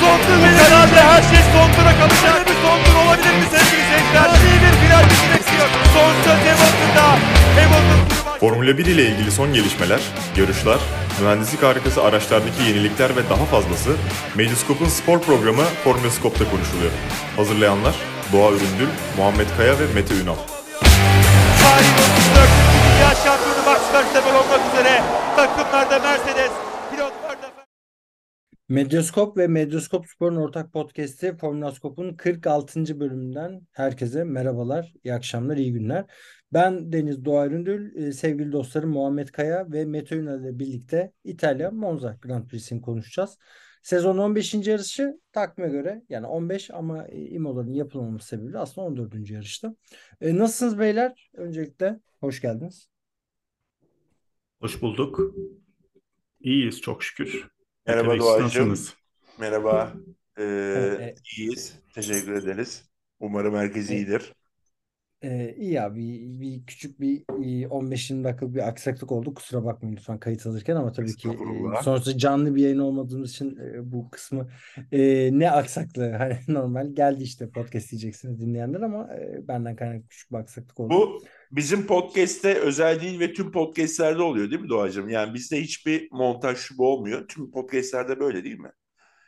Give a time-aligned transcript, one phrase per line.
[0.00, 0.38] sondur.
[0.62, 2.46] Herhalde her şey sondura kalacak.
[2.48, 4.28] Bir sondur olabilir mi sevgili seyirciler?
[4.46, 5.68] İyi bir final bizi bekliyor.
[5.94, 7.06] Son söz Hamilton'da.
[7.58, 10.00] Hamilton turu Formula 1 ile ilgili son gelişmeler,
[10.36, 10.78] yarışlar,
[11.20, 13.90] mühendislik harikası araçlardaki yenilikler ve daha fazlası
[14.34, 16.92] Medyascope'un spor programı Formula Scope'da konuşuluyor.
[17.36, 17.94] Hazırlayanlar
[18.32, 20.38] Doğa Üründül, Muhammed Kaya ve Mete Ünal.
[21.62, 22.48] Tarihin 34.
[22.84, 25.02] Dünya Şampiyonu Max Verstappen olmak üzere
[25.36, 26.50] takımlarda Mercedes,
[28.70, 33.00] Medyaskop ve Medyaskop Spor'un ortak podcast'i Formula Scope'un 46.
[33.00, 36.04] bölümünden herkese merhabalar, iyi akşamlar, iyi günler.
[36.52, 41.70] Ben Deniz Doğa Üründül, e, sevgili dostlarım Muhammed Kaya ve Mete Ünal ile birlikte İtalya
[41.70, 43.38] Monza Grand Prix'sini konuşacağız.
[43.82, 44.70] Sezon 15.
[44.70, 49.30] yarışı takvime göre yani 15 ama e, Imola'nın yapılmaması sebebiyle aslında 14.
[49.30, 49.76] yarışta.
[50.20, 51.30] E, nasılsınız beyler?
[51.34, 52.88] Öncelikle hoş geldiniz.
[54.60, 55.34] Hoş bulduk.
[56.40, 57.57] İyiyiz çok şükür.
[57.88, 58.74] Merhaba Doğacığım.
[59.38, 59.94] Merhaba.
[60.38, 60.42] Ee,
[60.98, 61.18] Evet.
[61.38, 61.74] iyiyiz.
[61.94, 62.90] Teşekkür ederiz.
[63.20, 63.98] Umarım herkes Evet.
[64.00, 64.34] iyidir.
[65.22, 69.34] Ee, iyi ya bir, bir küçük bir e, 15-20 dakikalık bir aksaklık oldu.
[69.34, 73.56] Kusura bakmayın lütfen kayıt alırken ama tabii ki e, sonuçta canlı bir yayın olmadığımız için
[73.56, 74.48] e, bu kısmı
[74.92, 80.32] e, ne aksaklığı hani normal geldi işte podcast diyeceksiniz dinleyenler ama e, benden kaynaklı küçük
[80.32, 80.94] bir aksaklık oldu.
[80.94, 85.08] Bu bizim podcast'te özel değil ve tüm podcast'lerde oluyor değil mi Doğacığım?
[85.08, 87.28] Yani bizde hiçbir montaj bu olmuyor.
[87.28, 88.72] Tüm podcast'lerde böyle değil mi?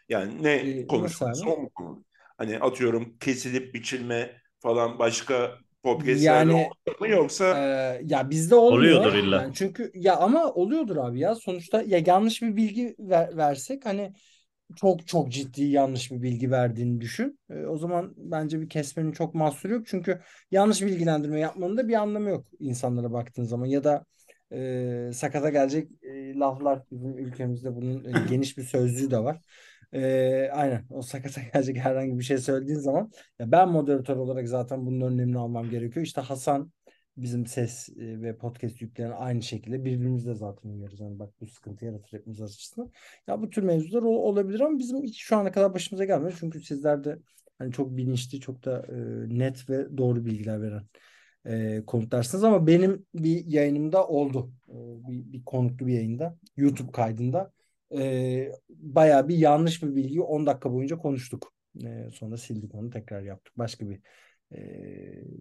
[0.08, 2.04] Yani ne Ee, konuşulursa o mu konu?
[2.38, 8.80] Hani atıyorum kesilip biçilme falan başka podcast'lerde Yani oluyor mu yoksa Ee, ya bizde olmuyor.
[9.00, 9.42] Oluyordur illa.
[9.42, 11.34] Yani çünkü ya ama oluyordur abi ya.
[11.34, 14.12] Sonuçta ya yanlış bir bilgi ver- versek hani
[14.76, 17.38] çok çok ciddi yanlış bir bilgi verdiğini düşün.
[17.50, 19.86] Ee, o zaman bence bir kesmenin çok mahsuru yok.
[19.86, 20.20] Çünkü
[20.50, 23.66] yanlış bilgilendirme yapmanın da bir anlamı yok insanlara baktığın zaman.
[23.66, 24.04] Ya da
[24.52, 29.38] e, sakata gelecek e, laflar bizim ülkemizde bunun e, geniş bir sözlüğü de var.
[29.92, 34.86] E, aynen o sakata gelecek herhangi bir şey söylediğin zaman ya ben moderatör olarak zaten
[34.86, 36.06] bunun önlemini almam gerekiyor.
[36.06, 36.72] İşte Hasan
[37.16, 41.00] bizim ses ve podcast yüklerini aynı şekilde birbirimizle zaten uyarız.
[41.00, 42.90] Yani bak bu sıkıntı yaratır hepimiz açısından.
[43.26, 46.34] Ya bu tür mevzular ol- olabilir ama bizim hiç şu ana kadar başımıza gelmedi.
[46.40, 47.18] Çünkü sizler de
[47.58, 48.94] hani çok bilinçli, çok da e,
[49.38, 50.86] net ve doğru bilgiler veren
[51.46, 54.52] e, konuklarsınız ama benim bir yayınımda oldu.
[54.68, 54.74] E,
[55.08, 57.52] bir, bir konuklu bir yayında, YouTube kaydında
[57.98, 61.52] e, bayağı bir yanlış bir bilgiyi 10 dakika boyunca konuştuk.
[61.84, 63.58] E, sonra sildik onu tekrar yaptık.
[63.58, 64.00] Başka bir
[64.52, 64.60] e,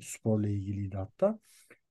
[0.02, 1.40] sporla ilgiliydi hatta.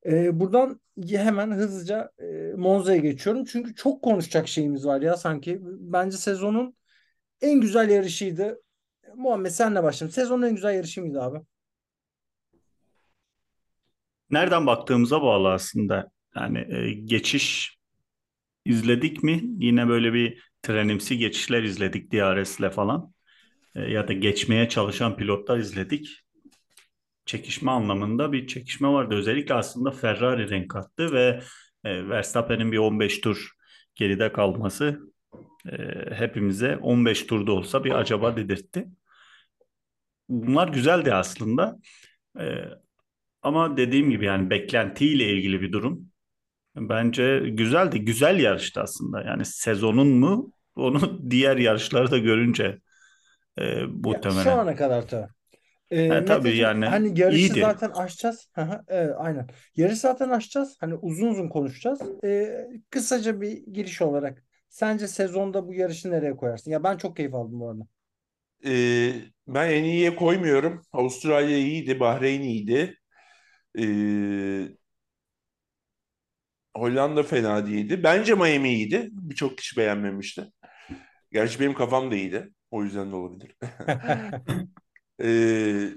[0.07, 0.81] E, buradan
[1.11, 3.45] hemen hızlıca e, Monza'ya geçiyorum.
[3.45, 5.59] Çünkü çok konuşacak şeyimiz var ya sanki.
[5.63, 6.77] Bence sezonun
[7.41, 8.63] en güzel yarışıydı.
[9.15, 10.15] Muhammed senle başlayalım.
[10.15, 11.39] Sezonun en güzel yarışı mıydı abi?
[14.31, 16.11] Nereden baktığımıza bağlı aslında.
[16.37, 17.79] Yani e, geçiş
[18.65, 19.43] izledik mi?
[19.59, 23.13] Yine böyle bir trenimsi geçişler izledik DRS'le falan.
[23.75, 26.09] E, ya da geçmeye çalışan pilotlar izledik.
[27.27, 29.15] Çekişme anlamında bir çekişme vardı.
[29.15, 31.41] Özellikle aslında Ferrari renk attı ve
[31.85, 33.53] e, Verstappen'in bir 15 tur
[33.95, 35.01] geride kalması
[35.73, 35.77] e,
[36.15, 38.89] hepimize 15 turda olsa bir acaba dedirtti.
[40.29, 41.79] Bunlar güzeldi aslında.
[43.43, 46.08] Ama dediğim gibi yani beklentiyle ilgili bir durum.
[46.81, 48.01] Bence güzeldi.
[48.05, 49.23] Güzel yarıştı aslında.
[49.23, 52.79] Yani sezonun mu onu diğer yarışları da görünce
[53.59, 54.53] e, Ya, şu muhtemelen.
[54.53, 55.29] ana kadar tabii.
[55.91, 57.55] Ee, E, tabii Meteciğim, yani hani yarışı iyiydi.
[57.55, 58.51] zaten açacağız.
[58.89, 59.49] Evet, aynen.
[59.77, 60.77] Yarışı zaten açacağız.
[60.81, 62.01] Hani uzun uzun konuşacağız.
[62.25, 66.71] Ee, kısaca bir giriş olarak sence sezonda bu yarışı nereye koyarsın?
[66.71, 67.85] Ya ben çok keyif aldım bu arada.
[68.67, 69.13] Ee,
[69.47, 70.83] ben en iyiye koymuyorum.
[70.93, 72.99] Avustralya iyiydi, Bahreyn iyiydi.
[73.79, 74.69] Ee,
[76.77, 78.03] Hollanda fena değildi.
[78.03, 79.09] Bence Miami iyiydi.
[79.13, 80.45] Birçok kişi beğenmemişti.
[81.33, 82.51] Gerçi benim kafam da iyiydi.
[82.71, 83.57] O yüzden de olabilir.
[85.23, 85.89] Ee,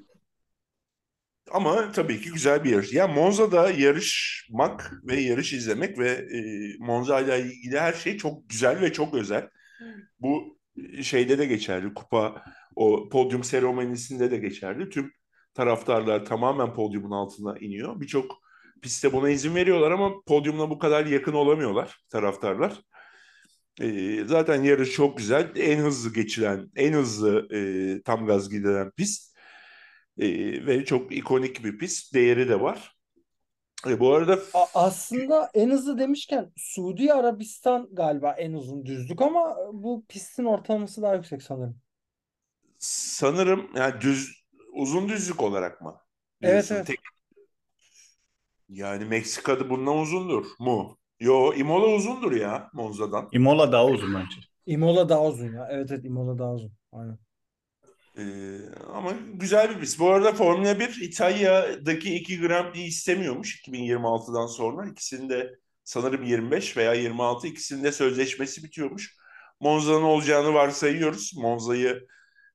[1.52, 2.94] ama tabii ki güzel bir yarış.
[2.94, 6.40] Ya Monza'da yarışmak ve yarış izlemek ve e,
[6.80, 9.50] Monza ile ilgili her şey çok güzel ve çok özel.
[10.20, 10.60] Bu
[11.02, 11.94] şeyde de geçerli.
[11.94, 12.44] Kupa
[12.76, 14.90] o podyum seremonisinde de geçerli.
[14.90, 15.12] Tüm
[15.54, 18.02] taraftarlar tamamen podyumun altına iniyor.
[18.02, 18.42] Birçok
[18.82, 22.82] pistte buna izin veriyorlar ama podyumla bu kadar yakın olamıyorlar taraftarlar.
[23.82, 25.52] Ee, zaten yarış çok güzel.
[25.56, 27.48] En hızlı geçilen, en hızlı
[28.00, 29.36] e, tam gaz gidilen pist.
[30.20, 32.14] Ee, ve çok ikonik bir pist.
[32.14, 32.98] Değeri de var.
[33.88, 39.58] E, bu arada A- aslında en hızlı demişken Suudi Arabistan galiba en uzun düzlük ama
[39.74, 41.82] bu pistin ortalaması daha yüksek sanırım.
[42.80, 44.44] sanırım yani düz
[44.74, 46.02] uzun düzlük olarak mı
[46.42, 46.72] Evet diyorsun?
[46.72, 46.88] evet.
[46.88, 47.00] Tek,
[48.72, 50.98] yani Meksika'da bundan uzundur mu?
[51.20, 53.30] Yo, Imola uzundur ya Monza'dan.
[53.32, 54.38] Imola daha uzun bence.
[54.66, 55.68] Imola daha uzun ya.
[55.72, 56.72] Evet evet Imola daha uzun.
[56.92, 57.20] Aynen.
[58.18, 58.58] Ee,
[58.94, 60.00] ama güzel bir pist.
[60.00, 64.88] Bu arada Formula 1 İtalya'daki iki Grand Prix istemiyormuş 2026'dan sonra.
[64.90, 69.16] İkisinde sanırım 25 veya 26 ikisinde sözleşmesi bitiyormuş.
[69.60, 71.32] Monza'nın olacağını varsayıyoruz.
[71.38, 72.08] Monza'yı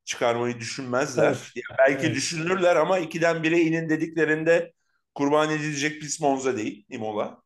[0.05, 1.37] çıkarmayı düşünmezler.
[1.37, 1.53] Evet.
[1.57, 2.17] Yani belki Evet.
[2.17, 4.73] düşünürler ama ikiden bire inin dediklerinde
[5.17, 7.43] kurban edilecek pist Monza değil, Imola.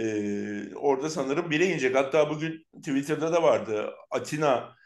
[0.00, 1.96] Ee, orada sanırım bire inecek.
[1.96, 3.90] Hatta bugün Twitter'da da vardı.
[4.10, 4.76] Atina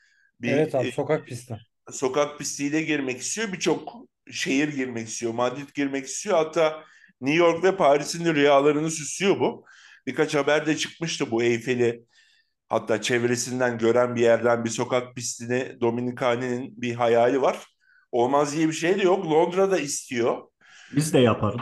[0.40, 1.60] bir Evet abi e, sokak pisti.
[1.90, 3.52] sokak pistiyle girmek istiyor.
[3.52, 3.94] Birçok
[4.32, 5.34] şehir girmek istiyor.
[5.34, 6.36] Madrid girmek istiyor.
[6.36, 6.84] Hatta
[7.20, 9.64] New York ve Paris'in de rüyalarını süslüyor bu.
[10.06, 12.04] Birkaç haber de çıkmıştı bu Eyfel'i
[12.68, 17.66] hatta çevresinden gören bir yerden bir sokak pistini Dominikani'nin bir hayali var.
[18.12, 19.26] Olmaz diye bir şey de yok.
[19.26, 20.42] Londra'da istiyor.
[20.96, 21.60] Biz de yaparız.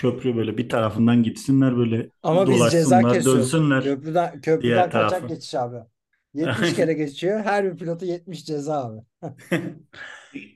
[0.00, 3.52] Köprü böyle bir tarafından gitsinler böyle Ama biz ceza kesiyoruz.
[3.52, 5.26] dönsünler Köprüden, köprüden diğer kaçak tarafa.
[5.26, 5.76] geçiş abi.
[6.34, 7.40] 70 kere geçiyor.
[7.44, 9.00] Her bir pilotu 70 ceza abi.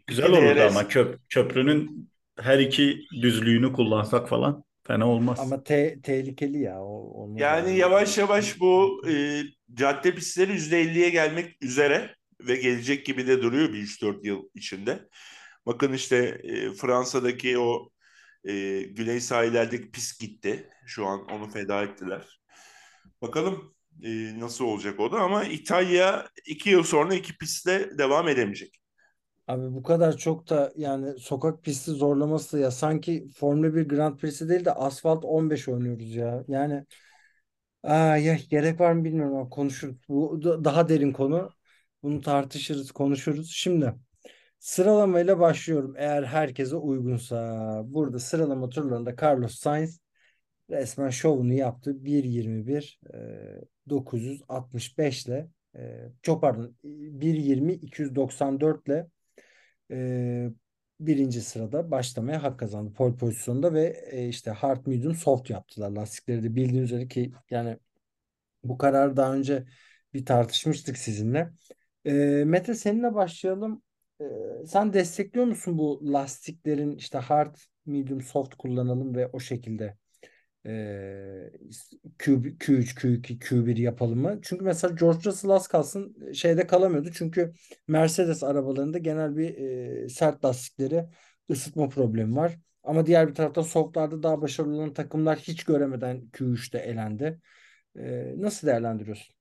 [0.07, 5.39] Güzel olurdu DRS ama köp köprünün her iki düzlüğünü kullansak falan fena olmaz.
[5.41, 6.83] Ama te- tehlikeli ya.
[6.83, 9.43] O, onu Yani yavaş yavaş bu e,
[9.75, 15.09] cadde pistleri %50'ye gelmek üzere ve gelecek gibi de duruyor bir 3-4 yıl içinde.
[15.67, 17.91] Bakın işte e, Fransa'daki o
[18.45, 20.71] e, güney sahillerdeki pist gitti.
[20.87, 22.41] Şu an onu feda ettiler.
[23.23, 23.75] Bakalım
[24.05, 28.81] e, nasıl olacak o da ama İtalya 2 yıl sonra iki pistle devam edemeyecek.
[29.49, 34.49] Abi bu kadar çok da yani sokak pisti zorlaması ya sanki Formula 1 Grand Prix'si
[34.49, 36.45] değil de asfalt 15 oynuyoruz ya.
[36.49, 36.85] Yani
[37.83, 39.97] aa, ya gerek var mı bilmiyorum ama konuşuruz.
[40.09, 41.51] Bu da- daha derin konu.
[42.03, 43.51] Bunu tartışırız, konuşuruz.
[43.53, 43.95] Şimdi
[44.65, 47.83] sıralamayla başlıyorum eğer herkese uygunsa.
[47.87, 50.01] Burada sıralama turlarında Carlos Sainz
[50.71, 52.05] resmen şovunu yaptı.
[52.05, 59.07] 1.21 e, 965 ile e, çok pardon 1.20 294 ile
[59.91, 60.51] e,
[61.01, 66.43] birinci sırada başlamaya hak kazandı pole pozisyonda ve e, işte hard medium soft yaptılar lastikleri
[66.43, 67.79] de bildiğiniz üzere ki yani
[68.65, 69.67] bu kararı daha önce
[70.15, 71.51] bir tartışmıştık sizinle.
[72.05, 72.13] E,
[72.47, 73.84] Mete seninle başlayalım.
[74.21, 74.25] E,
[74.67, 77.57] sen destekliyor musun bu lastiklerin işte hard
[77.87, 79.97] medium soft kullanalım ve o şekilde
[80.67, 80.73] e,
[82.19, 84.39] Q, Q3, Q2, Q1 yapalım mı?
[84.43, 87.09] Çünkü mesela George Russell az kalsın şeyde kalamıyordu.
[87.15, 87.53] Çünkü
[87.89, 91.05] Mercedes arabalarında genel bir e, sert lastikleri
[91.51, 92.59] ısıtma problemi var.
[92.83, 97.41] Ama diğer bir tarafta softlarda daha başarılı olan takımlar hiç göremeden Q3'te elendi.
[97.99, 99.35] E, nasıl değerlendiriyorsun?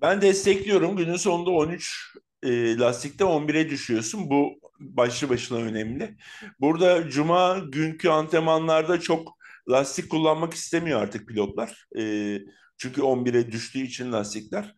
[0.00, 0.96] Ben destekliyorum.
[0.96, 2.16] Günün sonunda 13
[2.46, 4.30] e, lastikte 11'e düşüyorsun.
[4.30, 6.16] Bu başlı başına önemli.
[6.60, 9.36] Burada cuma günkü antrenmanlarda çok
[9.70, 11.86] lastik kullanmak istemiyor artık pilotlar.
[11.98, 12.38] E,
[12.78, 14.74] çünkü 11'e düştüğü için lastikler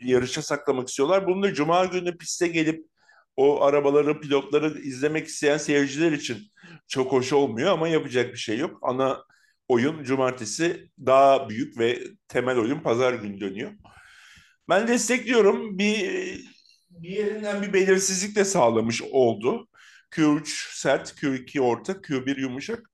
[0.00, 1.26] yarışa saklamak istiyorlar.
[1.26, 2.86] Bunu da cuma günü piste gelip
[3.36, 6.38] o arabaları, pilotları izlemek isteyen seyirciler için
[6.88, 8.78] çok hoş olmuyor ama yapacak bir şey yok.
[8.82, 9.24] Ana
[9.68, 13.70] oyun cumartesi daha büyük ve temel oyun pazar günü dönüyor.
[14.68, 15.78] Ben destekliyorum.
[15.78, 16.40] Bir
[17.02, 19.68] bir yerinden bir belirsizlik de sağlamış oldu.
[20.10, 22.90] Q3 sert, Q2 orta, Q1 yumuşak.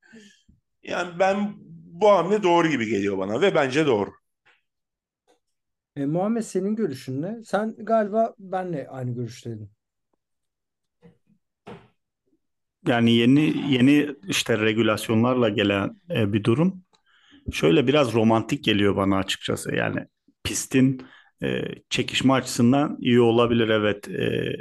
[0.82, 1.54] Yani ben
[1.84, 4.10] bu hamle doğru gibi geliyor bana ve bence doğru.
[5.96, 7.44] E, Muhammed senin görüşün ne?
[7.44, 9.70] Sen galiba benle aynı görüşteydin.
[12.86, 16.84] Yani yeni yeni işte regülasyonlarla gelen e, bir durum.
[17.52, 19.74] Şöyle biraz romantik geliyor bana açıkçası.
[19.74, 20.06] Yani
[20.44, 21.06] pistin
[21.42, 24.08] e, çekişme açısından iyi olabilir evet.
[24.08, 24.56] E,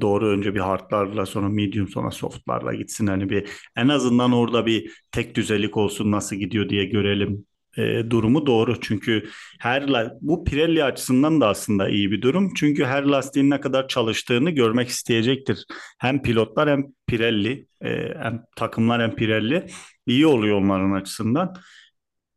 [0.00, 3.06] doğru önce bir hardlarla sonra medium sonra softlarla gitsin.
[3.06, 7.46] Hani bir en azından orada bir tek düzelik olsun nasıl gidiyor diye görelim
[7.78, 8.80] e, durumu doğru.
[8.80, 9.28] Çünkü
[9.60, 12.54] her bu Pirelli açısından da aslında iyi bir durum.
[12.54, 15.64] Çünkü her lastiğin ne kadar çalıştığını görmek isteyecektir.
[15.98, 19.66] Hem pilotlar hem Pirelli, e, hem takımlar hem Pirelli
[20.06, 21.54] iyi oluyor onların açısından.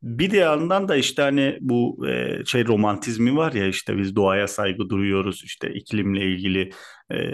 [0.04, 4.48] Bir de yandan da işte hani bu e, şey romantizmi var ya işte biz doğaya
[4.48, 6.72] saygı duyuyoruz işte iklimle ilgili
[7.12, 7.34] e,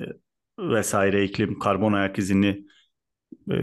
[0.60, 2.66] vesaire iklim karbon ayak izini
[3.52, 3.56] e,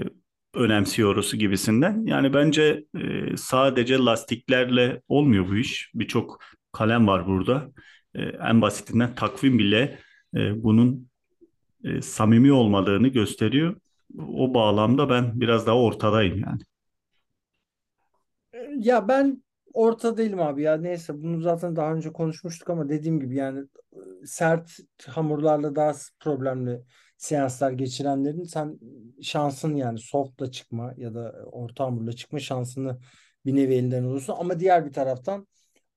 [0.55, 2.07] önemsiyoruz gibisinden.
[2.07, 5.91] Yani bence e, sadece lastiklerle olmuyor bu iş.
[5.95, 6.41] Birçok
[6.73, 7.73] kalem var burada.
[8.15, 9.99] E, en basitinden takvim bile
[10.37, 11.09] e, bunun
[11.85, 13.77] e, samimi olmadığını gösteriyor.
[14.19, 16.61] O bağlamda ben biraz daha ortadayım yani.
[18.79, 19.43] Ya ben
[19.75, 23.61] orta değilim abi ya neyse bunu zaten daha önce konuşmuştuk ama dediğim gibi yani
[24.23, 24.71] e, sert
[25.07, 26.83] hamurlarla daha problemli
[27.17, 28.79] seanslar geçirenlerin sen
[29.23, 32.99] şansın yani softla çıkma ya da orta hamurla çıkma şansını
[33.47, 35.47] bir nevi elinden olursun ama diğer bir taraftan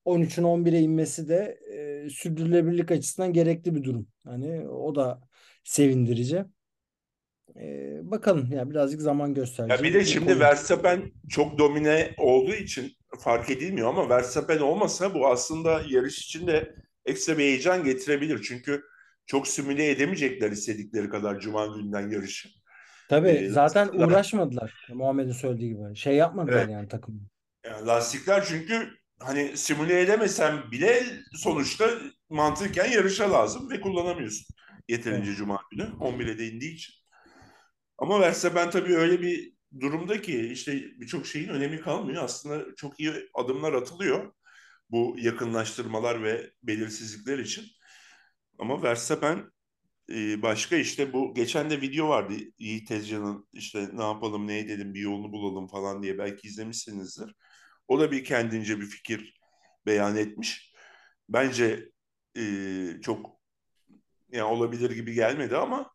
[0.04, 1.58] 13'ün 11'e inmesi de
[2.06, 4.08] e, sürdürülebilirlik açısından gerekli bir durum.
[4.24, 5.20] Hani o da
[5.64, 6.44] sevindirici.
[7.62, 9.78] E, bakalım ya birazcık zaman gösterecek.
[9.78, 10.40] Ya bir de şimdi.
[10.40, 16.74] Verstappen çok domine olduğu için fark edilmiyor ama Verstappen olmasa bu aslında yarış için de
[17.06, 18.42] ekstra bir heyecan getirebilir.
[18.42, 18.82] Çünkü
[19.26, 22.48] çok simüle edemeyecekler istedikleri kadar Cuma gününden yarışı.
[23.08, 24.86] Tabii Ee, zaten lastikler- uğraşmadılar.
[24.94, 25.96] Muhammed'in söylediği gibi.
[25.96, 26.70] Şey yapmadılar Evet.
[26.70, 27.28] yani takım.
[27.66, 28.88] Yani lastikler çünkü
[29.20, 31.90] hani simüle edemesen bile sonuçta
[32.30, 34.46] mantıken yarışa lazım ve kullanamıyorsun.
[34.88, 36.94] Yeterince Cuma günü 11'e de indiği için.
[37.98, 42.24] Ama Verstappen tabii öyle bir durumda ki işte birçok şeyin önemi kalmıyor.
[42.24, 44.32] Aslında çok iyi adımlar atılıyor
[44.90, 47.66] bu yakınlaştırmalar ve belirsizlikler için.
[48.58, 49.50] Ama Verstappen
[50.10, 54.94] e, başka işte bu geçen de video vardı Yiğit Tezcan'ın işte ne yapalım ne edelim
[54.94, 57.34] bir yolunu bulalım falan diye belki izlemişsinizdir.
[57.88, 59.40] O da bir kendince bir fikir
[59.86, 60.74] beyan etmiş.
[61.28, 61.90] Bence
[62.38, 62.42] e,
[63.02, 63.40] çok
[64.32, 65.90] yani olabilir gibi gelmedi ama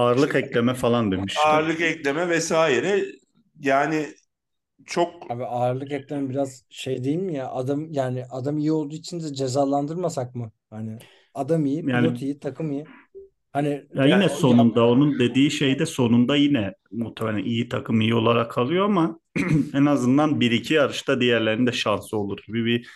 [0.00, 1.40] Ağırlık İşte- ekleme falan demişti.
[1.46, 3.04] ağırlık ekleme vesaire
[3.60, 4.06] yani
[4.86, 7.50] çok Abi ağırlık ekleme biraz şey değil mi ya?
[7.50, 10.52] Adam yani adam iyi olduğu için de cezalandırmasak mı?
[10.70, 10.98] Hani
[11.34, 12.84] adam iyi, Yani- pilot iyi, takım iyi.
[13.52, 18.50] Hani Ya yine ya- sonunda onun dediği şeyde sonunda yine muhtemelen iyi takım iyi olarak
[18.50, 19.20] kalıyor ama
[19.74, 22.88] en azından bir iki yarışta diğerlerinde şansı olur gibi bir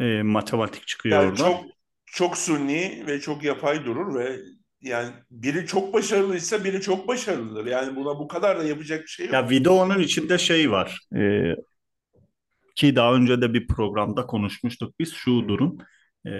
[0.00, 1.36] e, matematik çıkıyor yani oradan.
[1.44, 1.64] çok
[2.06, 4.36] çok suni ve çok yapay durur ve
[4.84, 7.66] yani biri çok başarılıysa biri çok başarılıdır.
[7.66, 9.34] Yani buna bu kadar da yapacak bir şey yok.
[9.34, 11.00] Ya videonun içinde şey var.
[11.16, 11.54] e,
[12.74, 15.78] ki daha önce de bir programda konuşmuştuk biz şu durum.
[16.26, 16.30] E,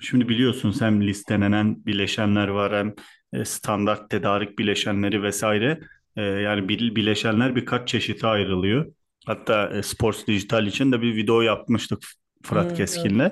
[0.00, 2.94] şimdi biliyorsunuz hem listelenen bileşenler var hem
[3.40, 5.80] e, standart tedarik bileşenleri vesaire.
[6.16, 8.86] E, yani bil- bileşenler birkaç çeşite ayrılıyor.
[9.26, 11.98] Hatta e, Sports Digital için de bir video yapmıştık
[12.42, 13.30] Fırat Hmm, Keskin'le.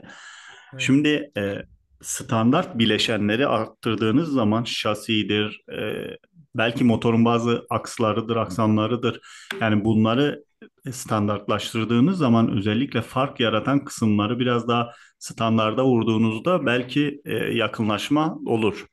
[0.75, 0.85] Evet.
[0.87, 1.63] Şimdi e,
[2.03, 6.07] standart bileşenleri arttırdığınız zaman şasidir, e,
[6.55, 9.21] belki motorun bazı akslarıdır, aksamlarıdır.
[9.61, 10.45] Yani bunları
[10.93, 18.87] standartlaştırdığınız zaman özellikle fark yaratan kısımları biraz daha standarda vurduğunuzda belki e, yakınlaşma olur.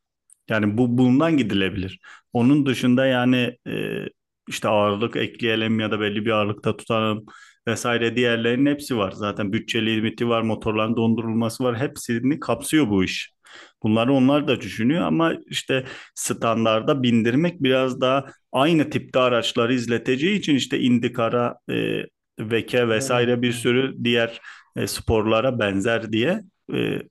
[0.50, 2.00] Yani bu bundan gidilebilir.
[2.34, 4.06] Onun dışında yani e,
[4.48, 7.26] işte ağırlık ekleyelim ya da belli bir ağırlıkta tutalım
[7.68, 9.12] vesaire diğerlerinin hepsi var.
[9.12, 11.78] Zaten bütçe limiti var, motorların dondurulması var.
[11.80, 13.36] Hepsini kapsıyor bu iş.
[13.84, 20.56] Bunları onlar da düşünüyor ama işte standarda bindirmek biraz daha aynı tipte araçları izleteceği için
[20.56, 22.04] işte IndyCar'a, e,
[22.40, 24.42] VK vesaire bir sürü diğer
[24.76, 26.42] e, sporlara benzer diye
[26.74, 27.02] e,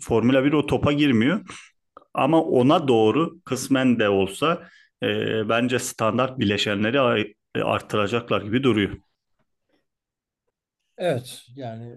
[0.00, 1.40] Formula 1 o topa girmiyor.
[2.14, 4.68] Ama ona doğru kısmen de olsa
[5.02, 5.08] e,
[5.48, 8.90] bence standart bileşenleri e, artıracaklar gibi duruyor.
[10.98, 11.96] Evet yani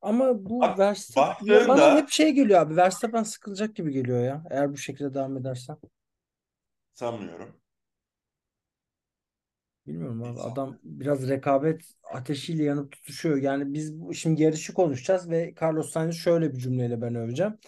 [0.00, 2.76] ama bu Bak- Verstappen baktığında- bana hep şey geliyor abi.
[2.76, 4.44] Verstappen sıkılacak gibi geliyor ya.
[4.50, 5.76] Eğer bu şekilde devam edersen.
[6.94, 7.60] Sanmıyorum.
[9.86, 11.82] Bilmiyorum abi adam biraz rekabet
[12.12, 13.36] ateşiyle yanıp tutuşuyor.
[13.36, 17.58] Yani biz bu- şimdi yarışı konuşacağız ve Carlos Sainz şöyle bir cümleyle ben öveceğim.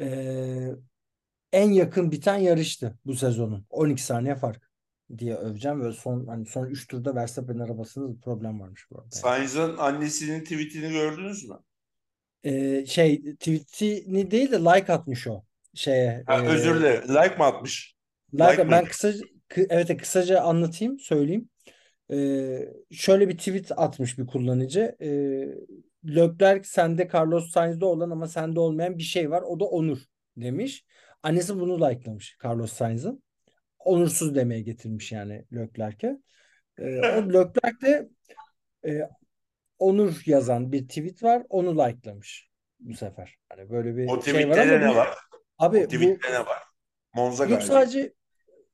[0.00, 0.68] Ee,
[1.52, 3.66] en yakın biten yarıştı bu sezonun.
[3.70, 4.63] 12 saniye fark
[5.18, 9.10] diye öveceğim ve son hani son 3 turda Verstappen arabasında problem varmış bu arada.
[9.10, 11.56] Sainz'ın annesinin tweetini gördünüz mü?
[12.44, 15.42] Ee, şey tweetini değil de like atmış o
[15.74, 16.24] şeye.
[16.26, 17.08] Ha, ee, özür dilerim.
[17.08, 17.94] Like mi atmış?
[18.34, 21.48] Like, Like ben kısaca kı- evet kısaca anlatayım, söyleyeyim.
[22.10, 24.96] Ee, şöyle bir tweet atmış bir kullanıcı.
[25.00, 25.08] Ee,
[26.06, 29.42] Leclerc sende Carlos Sainz'de olan ama sende olmayan bir şey var.
[29.42, 29.98] O da onur
[30.36, 30.84] demiş.
[31.22, 33.22] Annesi bunu likelamış Carlos Sainz'ın.
[33.84, 36.18] Onursuz demeye getirmiş yani Leclerc'e.
[36.78, 38.08] Ee, o Leclerc de
[38.86, 39.08] e,
[39.78, 41.42] onur yazan bir tweet var.
[41.48, 42.48] Onu likelamış
[42.80, 43.36] bu sefer.
[43.48, 45.08] Hani böyle bir O şey var ama ne bu- var?
[45.58, 46.62] Abi O bu tweette ne var?
[47.14, 47.66] Monza galibiyeti.
[47.66, 48.14] sadece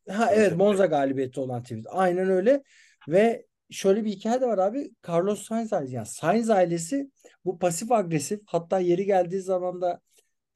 [0.09, 0.57] ha Evet, evet evet.
[0.59, 1.87] Monza galibiyeti olan tweet.
[1.89, 2.63] Aynen öyle.
[3.09, 4.91] Ve şöyle bir hikaye de var abi.
[5.09, 7.11] Carlos Sainz ailesi yani Sainz ailesi
[7.45, 10.01] bu pasif agresif hatta yeri geldiği zaman da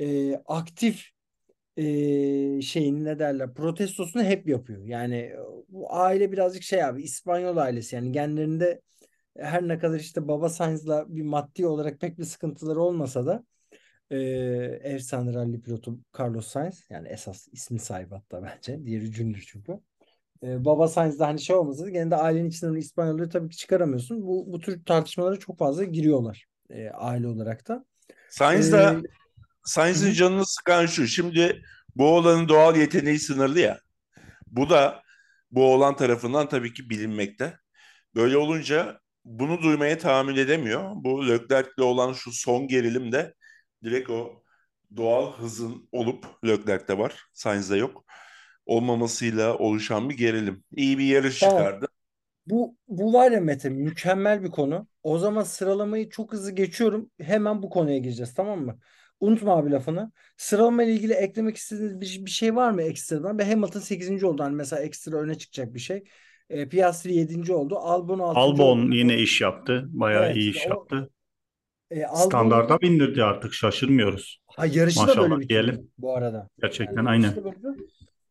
[0.00, 1.13] e, aktif
[1.76, 4.84] e, şeyini ne derler protestosunu hep yapıyor.
[4.84, 5.32] Yani
[5.68, 8.80] bu aile birazcık şey abi İspanyol ailesi yani genlerinde
[9.38, 13.44] her ne kadar işte baba Sainz'la bir maddi olarak pek bir sıkıntıları olmasa da
[14.10, 14.18] e,
[14.82, 18.86] efsane rally pilotu Carlos Sainz yani esas ismi sahibi hatta bence.
[18.86, 19.80] Diğeri Junior çünkü.
[20.42, 24.26] E, baba Sainz'de hani şey olmasa da gene de ailenin içinden İspanyolları tabii ki çıkaramıyorsun.
[24.26, 27.84] Bu, bu tür tartışmalara çok fazla giriyorlar e, aile olarak da.
[28.30, 29.02] Sainz Ee, da
[29.64, 31.06] Sainz'in canını sıkan şu.
[31.06, 31.62] Şimdi
[31.96, 33.78] bu oğlanın doğal yeteneği sınırlı ya.
[34.46, 35.02] Bu da
[35.50, 37.58] bu oğlan tarafından tabii ki bilinmekte.
[38.14, 40.90] Böyle olunca bunu duymaya tahammül edemiyor.
[40.94, 43.34] Bu Leclerc'le olan şu son gerilim de
[43.84, 44.42] direkt o
[44.96, 48.04] doğal hızın olup Leclerc'te var, Sainz'de yok.
[48.66, 50.64] Olmamasıyla oluşan bir gerilim.
[50.76, 51.56] İyi bir yarış Tamam.
[51.58, 51.86] çıkardı.
[52.46, 54.88] Bu, bu var ya Mete mükemmel bir konu.
[55.02, 57.10] O zaman sıralamayı çok hızlı geçiyorum.
[57.20, 58.78] Hemen bu konuya gireceğiz tamam mı?
[59.20, 60.12] Unutma abi lafını.
[60.36, 63.38] Sıralama ile ilgili eklemek istediğiniz bir, bir şey var mı ekstradan?
[63.38, 64.24] Ve Hamilton 8.
[64.24, 64.42] oldu.
[64.42, 66.04] Hani mesela ekstra öne çıkacak bir şey.
[66.50, 67.52] E, Piastri 7.
[67.52, 67.76] oldu.
[67.78, 68.38] Albon 6.
[68.40, 68.94] Albon oldu.
[68.94, 69.84] yine iş yaptı.
[69.88, 71.10] Bayağı Evet, iyi iş o- yaptı.
[71.90, 74.38] E, Albon'un- Standarda bindirdi artık şaşırmıyoruz.
[74.46, 75.90] Ha, yarışı da Maşallah böyle bitirdi diyelim.
[75.98, 76.48] bu arada.
[76.62, 77.36] Gerçekten Yani aynen.
[77.36, 77.56] da böyle.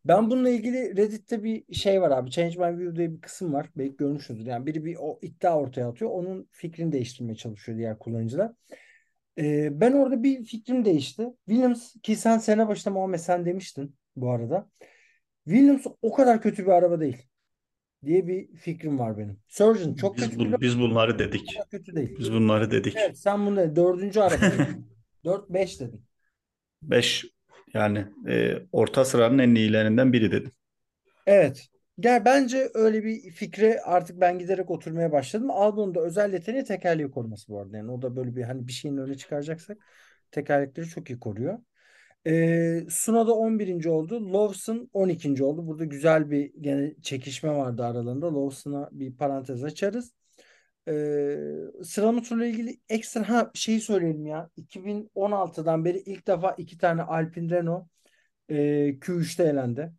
[0.06, 2.32] Ben bununla ilgili Reddit'te bir şey var abi.
[2.32, 3.70] Change My View diye bir kısım var.
[3.76, 4.46] Belki görmüşsünüzdür.
[4.46, 6.12] Yani biri bir o iddia ortaya atıyor.
[6.12, 8.52] Onun fikrini değiştirmeye çalışıyor diğer kullanıcılar.
[9.38, 11.28] Ee, ben orada bir fikrim değişti.
[11.48, 14.70] Williams ki sen sene başında Muhammed sen demiştin bu arada.
[15.46, 17.18] Williams o kadar kötü bir araba değil
[18.06, 19.40] diye bir fikrim var benim.
[19.48, 21.58] Surgeon çok Biz, kötü bu- biz bunları dedik.
[21.72, 22.16] kötü değil.
[22.20, 22.96] Biz bunları dedik.
[22.98, 24.88] Evet sen bunu dördüncü araba dedin.
[25.26, 26.06] 4-5 dedin.
[26.82, 27.26] 5
[27.74, 30.52] yani e, orta sıranın en iyilerinden biri dedim.
[31.26, 31.68] Evet.
[32.04, 35.52] Gel bence öyle bir fikre artık ben giderek oturmaya başladım.
[35.52, 37.78] Albon'un da özel yeteneği tekerleği koruması bu arada.
[37.78, 39.78] Yani o da böyle bir hani bir şeyin öne çıkaracaksak
[40.32, 41.60] tekerlekleri çok iyi koruyor.
[42.28, 43.90] Ee, Tsunoda 11.
[43.90, 44.34] oldu.
[44.34, 45.44] Lawson 12.
[45.44, 45.68] oldu.
[45.68, 48.36] Burada güzel bir gene çekişme vardı aralarında.
[48.36, 50.14] Lawson'a bir parantez açarız.
[50.88, 51.38] Ee,
[51.84, 54.50] sıralama turuyla ilgili ekstra ha şeyi söyleyelim ya.
[54.58, 57.88] 2016'dan beri ilk defa iki tane Alpine Renault
[58.50, 58.56] e,
[59.00, 59.94] Q3'te elendi.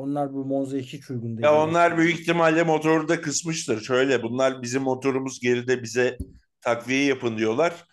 [0.00, 1.42] Onlar bu Monza'ya hiç uygun değil.
[1.42, 3.80] Ya onlar büyük ihtimalle motoru da kısmıştır.
[3.80, 6.18] Şöyle bunlar bizim motorumuz geride bize
[6.60, 7.84] takviye yapın diyorlar.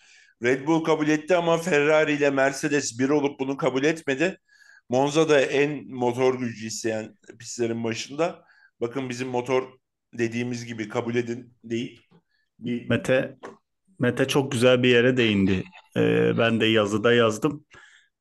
[0.44, 4.38] Red Bull kabul etti ama Ferrari ile Mercedes bir olup bunu kabul etmedi.
[4.90, 8.44] Monza da en motor gücü isteyen pistlerin başında.
[8.82, 9.64] Bakın bizim motor
[10.14, 11.54] dediğimiz gibi kabul edin.
[11.64, 12.06] Bir
[12.90, 13.38] Mete
[14.00, 15.64] Mete çok güzel bir yere değindi.
[15.98, 17.66] E, ben de yazıda yazdım.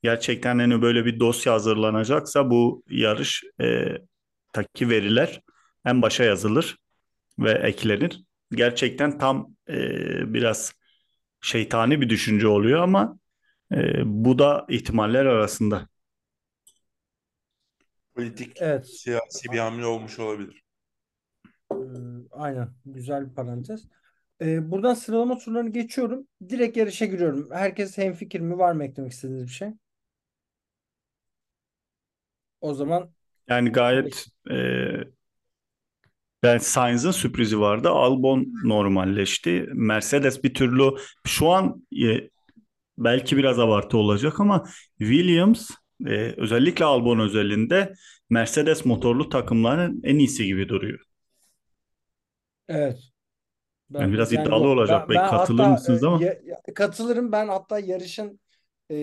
[0.06, 3.86] Gerçekten hani böyle bir dosya hazırlanacaksa bu yarış e,
[4.52, 5.40] taki veriler
[5.84, 6.78] en başa yazılır
[7.38, 8.22] ve eklenir.
[8.52, 9.74] Gerçekten tam e,
[10.34, 10.72] biraz
[11.40, 13.18] şeytani bir düşünce oluyor ama
[13.72, 15.88] e, bu da ihtimaller arasında.
[18.14, 18.86] politik Evet.
[18.86, 20.64] siyasi bir hamle olmuş olabilir.
[21.72, 21.76] Ee,
[22.30, 22.68] aynen.
[22.86, 23.88] Güzel bir parantez.
[24.40, 26.26] Ee, buradan sıralama turlarını geçiyorum.
[26.48, 27.48] Direkt yarışa giriyorum.
[27.52, 28.58] Herkes hemfikir mi?
[28.58, 29.68] Var mı eklemek istediğiniz bir şey?
[32.60, 33.14] O zaman
[33.48, 34.54] Yani gayet e,
[36.42, 37.88] ben Sainz'ın sürprizi vardı.
[37.90, 39.66] Albon normalleşti.
[39.74, 40.82] Mercedes bir türlü
[41.26, 42.30] şu an e,
[42.98, 44.64] belki biraz abartı olacak ama
[44.98, 45.70] Williams
[46.06, 47.94] e, özellikle Albon özelinde
[48.30, 51.00] Mercedes motorlu takımların en iyisi gibi duruyor.
[52.68, 52.98] evet.
[53.90, 54.68] Ben, Yani biraz yani iddialı yok.
[54.68, 55.08] olacak.
[55.08, 57.32] Ben, Belki ben katılır hatta mısınız e, ama ya- katılırım.
[57.32, 58.40] Ben hatta yarışın
[58.90, 58.96] e,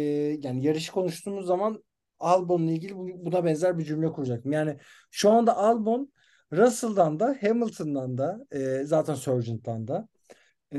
[0.44, 1.84] yani yarışı konuştuğumuz zaman
[2.20, 4.52] Albon'la ilgili bu- buna benzer bir cümle kuracaktım.
[4.52, 4.78] Yani
[5.12, 6.14] şu anda Albon
[6.54, 10.08] Russell'dan da Hamilton'dan da e, zaten Sargent'tan da
[10.74, 10.78] e,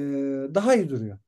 [0.54, 1.18] daha iyi duruyor.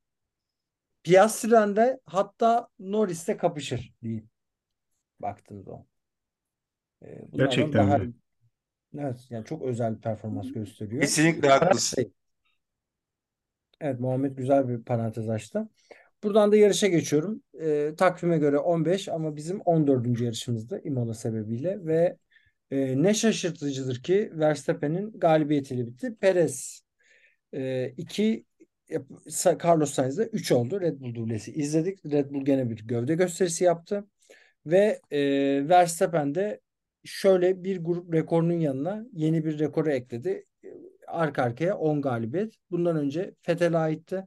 [1.03, 4.31] Piastri'den de hatta Norris'te kapışır diyeyim.
[5.21, 5.87] Baktığım zaman.
[7.03, 8.12] E, Gerçekten daha öyle.
[8.99, 11.03] Evet yani çok özel bir performans gösteriyor.
[11.03, 12.14] Kesinlikle haklısın.
[13.81, 15.69] Evet Muhammed güzel bir parantez açtı.
[16.27, 17.43] Buradan da yarışa geçiyorum.
[17.61, 20.21] Ee, takvime göre 15 ama bizim 14.
[20.25, 22.17] yarışımızdı Imola sebebiyle ve
[22.71, 26.17] e, ne şaşırtıcıdır ki Verstappen'in galibiyetiyle bitti.
[26.21, 26.83] Perez
[27.97, 28.45] 2
[29.65, 30.81] Carlos Sainz de 3 oldu.
[30.81, 32.07] Red Bull dublesi izledik.
[32.07, 34.05] Red Bull gene bir gövde gösterisi yaptı.
[34.67, 35.21] Ve e,
[35.69, 36.61] Verstappen de
[37.05, 40.45] şöyle bir grup rekorunun yanına yeni bir rekoru ekledi.
[41.07, 42.55] Arka arkaya 10 galibiyet.
[42.71, 44.27] Bundan önce Vettel'e aitti.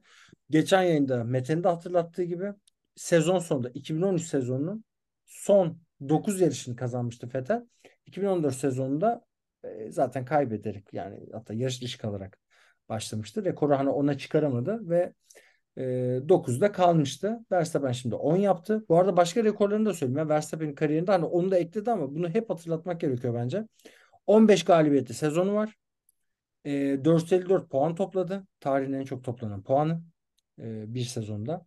[0.50, 2.52] Geçen yayında Mete'nin de hatırlattığı gibi
[2.96, 4.84] sezon sonunda 2013 sezonunun
[5.26, 7.66] son 9 yarışını kazanmıştı Vettel.
[8.06, 9.24] 2014 sezonunda
[9.64, 12.38] e, zaten kaybederek yani hatta yarış dışı kalarak
[12.88, 13.44] başlamıştı.
[13.44, 15.12] Rekoru hani ona çıkaramadı ve
[15.76, 15.82] e,
[16.28, 17.40] 9'da kalmıştı.
[17.52, 18.84] Verstappen şimdi 10 yaptı.
[18.88, 20.18] Bu arada başka rekorlarını da söyleyeyim.
[20.18, 23.66] Yani Verstappen'in kariyerinde hani onu da ekledi ama bunu hep hatırlatmak gerekiyor bence.
[24.26, 25.76] 15 galibiyetli sezonu var.
[26.64, 28.46] E, 454 puan topladı.
[28.60, 30.02] Tarihin en çok toplanan puanı
[30.58, 31.66] e, bir sezonda.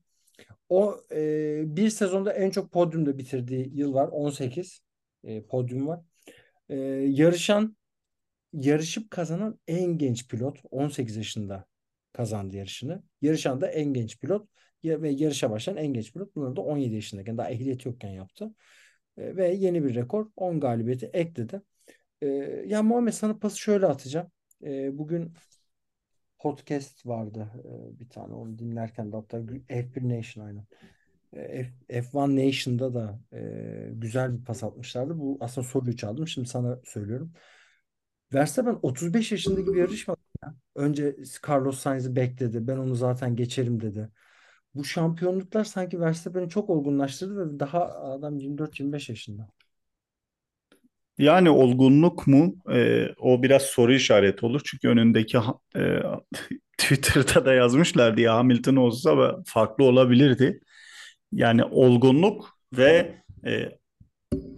[0.70, 4.08] O e, bir sezonda en çok podyumda bitirdiği yıl var.
[4.12, 4.82] 18
[5.24, 6.02] e, podyum var.
[6.70, 6.76] E,
[7.10, 7.78] yarışan
[8.54, 11.66] yarışıp kazanan en genç pilot 18 yaşında
[12.14, 13.04] kazandı yarışını.
[13.22, 14.48] Yarışan da en genç pilot
[14.86, 16.36] ve yarışa başlayan en genç pilot.
[16.36, 18.54] Bunları da 17 yaşındayken daha ehliyeti yokken yaptı.
[19.18, 21.62] E, ve yeni bir rekor 10 galibiyeti ekledi.
[22.22, 22.28] E,
[22.68, 24.32] ya Muhammed sana pası şöyle atacağım.
[24.64, 25.34] E, bugün
[26.44, 27.48] podcast vardı
[28.00, 30.66] bir tane onu dinlerken de hatta F1 Nation aynı.
[31.34, 33.20] E, F, F1 Nation'da da
[33.94, 35.20] güzel bir pas atmışlardı.
[35.20, 36.28] Bu aslında soruyu çaldım.
[36.28, 37.34] Şimdi sana söylüyorum.
[38.34, 40.16] Verstappen 35 yaşındaki bir yarışma.
[40.76, 41.16] Önce
[41.48, 42.68] Carlos Sainz'i bekledi.
[42.68, 44.10] Ben onu zaten geçerim dedi.
[44.76, 49.50] Bu şampiyonluklar sanki Verstappen'i çok olgunlaştırdı ve daha adam 24-25 yaşında.
[51.18, 52.56] Yani olgunluk mu?
[52.72, 54.62] Ee, o biraz soru işareti olur.
[54.66, 55.38] Çünkü önündeki
[55.76, 56.00] e,
[56.78, 60.60] Twitter'da da yazmışlardı ya Hamilton olsa farklı olabilirdi.
[61.32, 63.70] Yani olgunluk ve e,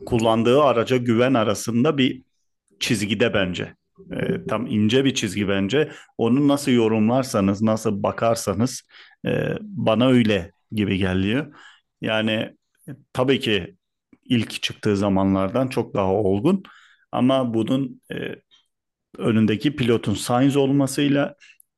[0.06, 2.24] kullandığı araca güven arasında bir
[2.80, 3.76] çizgide bence.
[4.12, 5.92] E, tam ince bir çizgi bence.
[6.18, 8.84] Onu nasıl yorumlarsanız, nasıl bakarsanız
[9.26, 11.56] e, bana öyle gibi geliyor.
[12.02, 12.32] Yani
[12.88, 13.76] e, tabii ki
[14.26, 16.64] ilk çıktığı zamanlardan çok daha olgun
[17.12, 18.36] ama bunun e,
[19.18, 21.36] önündeki pilotun Sainz olmasıyla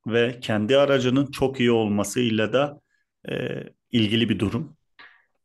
[0.08, 2.82] ve kendi aracının çok iyi olmasıyla da
[3.30, 4.78] e, ilgili bir durum.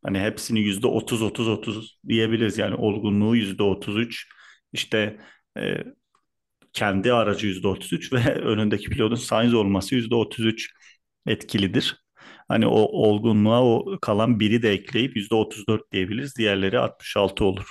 [0.05, 2.59] Hani hepsini yüzde 30 30 30 diyebiliriz.
[2.59, 4.29] Yani olgunluğu yüzde 33
[4.73, 5.19] işte
[5.59, 5.85] e,
[6.73, 10.71] kendi aracı yüzde 33 ve önündeki pilotun Sainz olması yüzde 33
[11.27, 12.02] etkilidir.
[12.53, 16.37] Hani o olgunluğa o kalan biri de ekleyip yüzde 34 diyebiliriz.
[16.37, 17.71] Diğerleri 66 olur.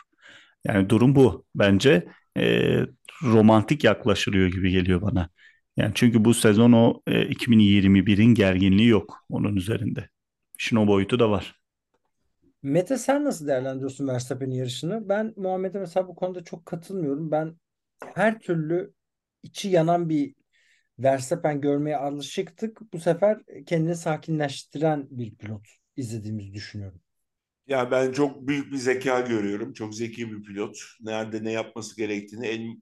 [0.66, 1.46] Yani durum bu.
[1.56, 2.78] Bence e,
[3.24, 5.30] romantik yaklaşılıyor gibi geliyor bana.
[5.78, 10.10] Yani çünkü bu sezon o e, 2021'in gerginliği yok onun üzerinde.
[10.60, 11.56] İşin o boyutu da var.
[12.64, 15.10] Mete sen nasıl değerlendiriyorsun Verstappen'in yarışını?
[15.10, 17.32] Ben Muhammed'e mesela bu konuda çok katılmıyorum.
[17.32, 17.56] Ben
[18.16, 18.94] her türlü
[19.44, 20.36] içi yanan bir
[21.04, 22.94] Verstappen görmeye alışıktık.
[22.94, 27.02] Bu sefer kendini sakinleştiren bir pilot izlediğimizi düşünüyorum.
[27.68, 29.74] Ya ben çok büyük bir zeka görüyorum.
[29.74, 30.78] Çok zeki bir pilot.
[31.02, 32.82] Nerede ne yapması gerektiğini en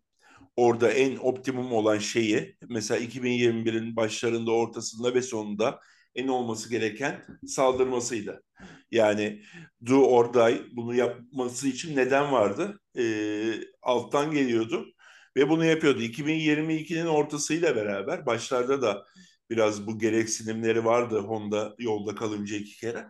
[0.56, 5.80] orada en optimum olan şeyi mesela 2021'in başlarında, ortasında ve sonunda
[6.16, 8.44] en olması gereken saldırmasıydı.
[8.92, 9.42] Yani
[9.88, 12.80] do or die bunu yapması için neden vardı?
[12.98, 14.86] Ee, alttan geliyordu
[15.36, 16.02] ve bunu yapıyordu.
[16.02, 19.06] 2022'nin ortasıyla beraber başlarda da
[19.50, 23.06] biraz bu gereksinimleri vardı Honda yolda kalınca iki kere.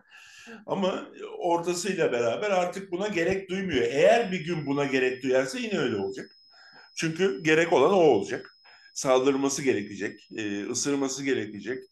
[0.66, 3.82] Ama ortasıyla beraber artık buna gerek duymuyor.
[3.82, 6.30] Eğer bir gün buna gerek duyarsa yine öyle olacak.
[6.94, 8.56] Çünkü gerek olan o olacak.
[8.94, 11.84] Saldırması gerekecek, e, ısırması gerekecek,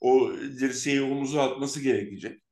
[0.00, 2.42] o dirseği omuza atması gerekecek.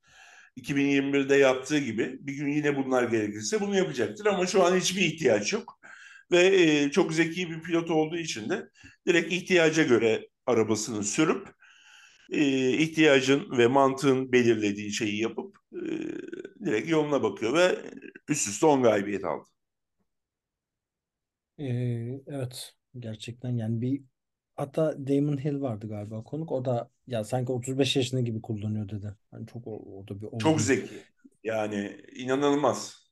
[0.57, 5.53] 2021'de yaptığı gibi bir gün yine bunlar gerekirse bunu yapacaktır ama şu an hiçbir ihtiyaç
[5.53, 5.81] yok.
[6.33, 8.69] Ve e, çok zeki bir pilot olduğu için de
[9.07, 11.49] direkt ihtiyaca göre arabasını sürüp
[12.33, 15.81] e, ihtiyacın ve mantığın belirlediği şeyi yapıp e,
[16.67, 17.79] direkt yoluna bakıyor ve
[18.29, 19.49] üst üste 10 galibiyet aldı.
[21.59, 24.03] Ee, evet gerçekten yani bir
[24.57, 29.15] hatta Damon Hill vardı galiba konuk o da ya sanki 35 yaşında gibi kullanıyor dedi.
[29.31, 31.07] Hani çok o, o da bir Çok zeki.
[31.45, 33.04] Yani inanılmaz.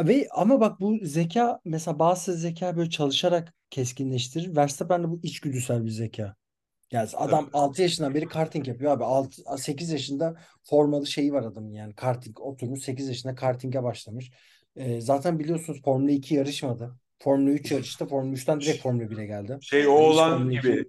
[0.00, 4.56] Ve ama bak bu zeka mesela bazı zeka böyle çalışarak keskinleştirir.
[4.56, 6.36] Verstappen'de bu içgüdüsel bir zeka.
[6.92, 9.04] Yani adam 6 yaşından beri karting yapıyor abi.
[9.04, 11.94] 6, 8 yaşında formalı şeyi var adamın yani.
[11.94, 14.30] Karting oturmuş 8 yaşında kartinge başlamış.
[14.76, 16.94] Ee, zaten biliyorsunuz Formula 2 yarışmadı.
[17.18, 18.06] Formula 3 yarıştı.
[18.06, 19.58] Formula 3'ten direkt Formula 1'e geldi.
[19.60, 20.84] Şey o olan gibi.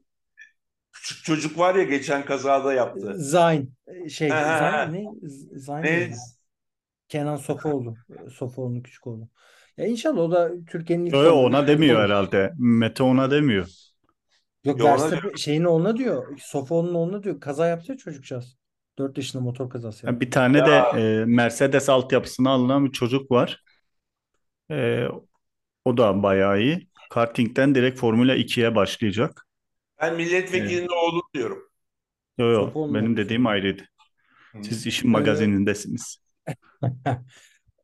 [0.91, 3.13] Küçük çocuk var ya geçen kazada yaptı.
[3.18, 3.70] Zayn.
[4.10, 5.06] Şey Zayn ne?
[5.54, 6.13] Zayn ne?
[7.10, 7.96] Kenan Sofoğlu.
[8.34, 9.30] Sofoğlu'nun küçük oğlu.
[9.78, 12.06] Ya inşallah o da Türkiye'nin ilk Yo, ona demiyor olur.
[12.06, 12.54] herhalde.
[12.58, 13.68] Mete ona demiyor.
[14.63, 16.39] Yok Yo, Verstappen şeyin ona diyor.
[16.39, 17.39] Sofoğlu'nun ona diyor.
[17.39, 18.58] Kaza yaptı ya çocukcağız.
[18.98, 20.22] 4 yaşında motor kazası yaptı.
[20.22, 20.65] Bir tane ya.
[20.65, 23.63] de e, Mercedes altyapısına alınan bir çocuk var.
[24.72, 25.08] E,
[25.86, 26.88] o da bayağı iyi.
[27.10, 29.48] Karting'den direkt Formula 2'ye başlayacak.
[30.02, 30.89] Ben milletvekilinin evet.
[31.04, 31.70] oğlu diyorum.
[32.38, 33.84] Yok yok benim dediğim ayrıydı.
[34.62, 36.25] Siz işin magazinindesiniz.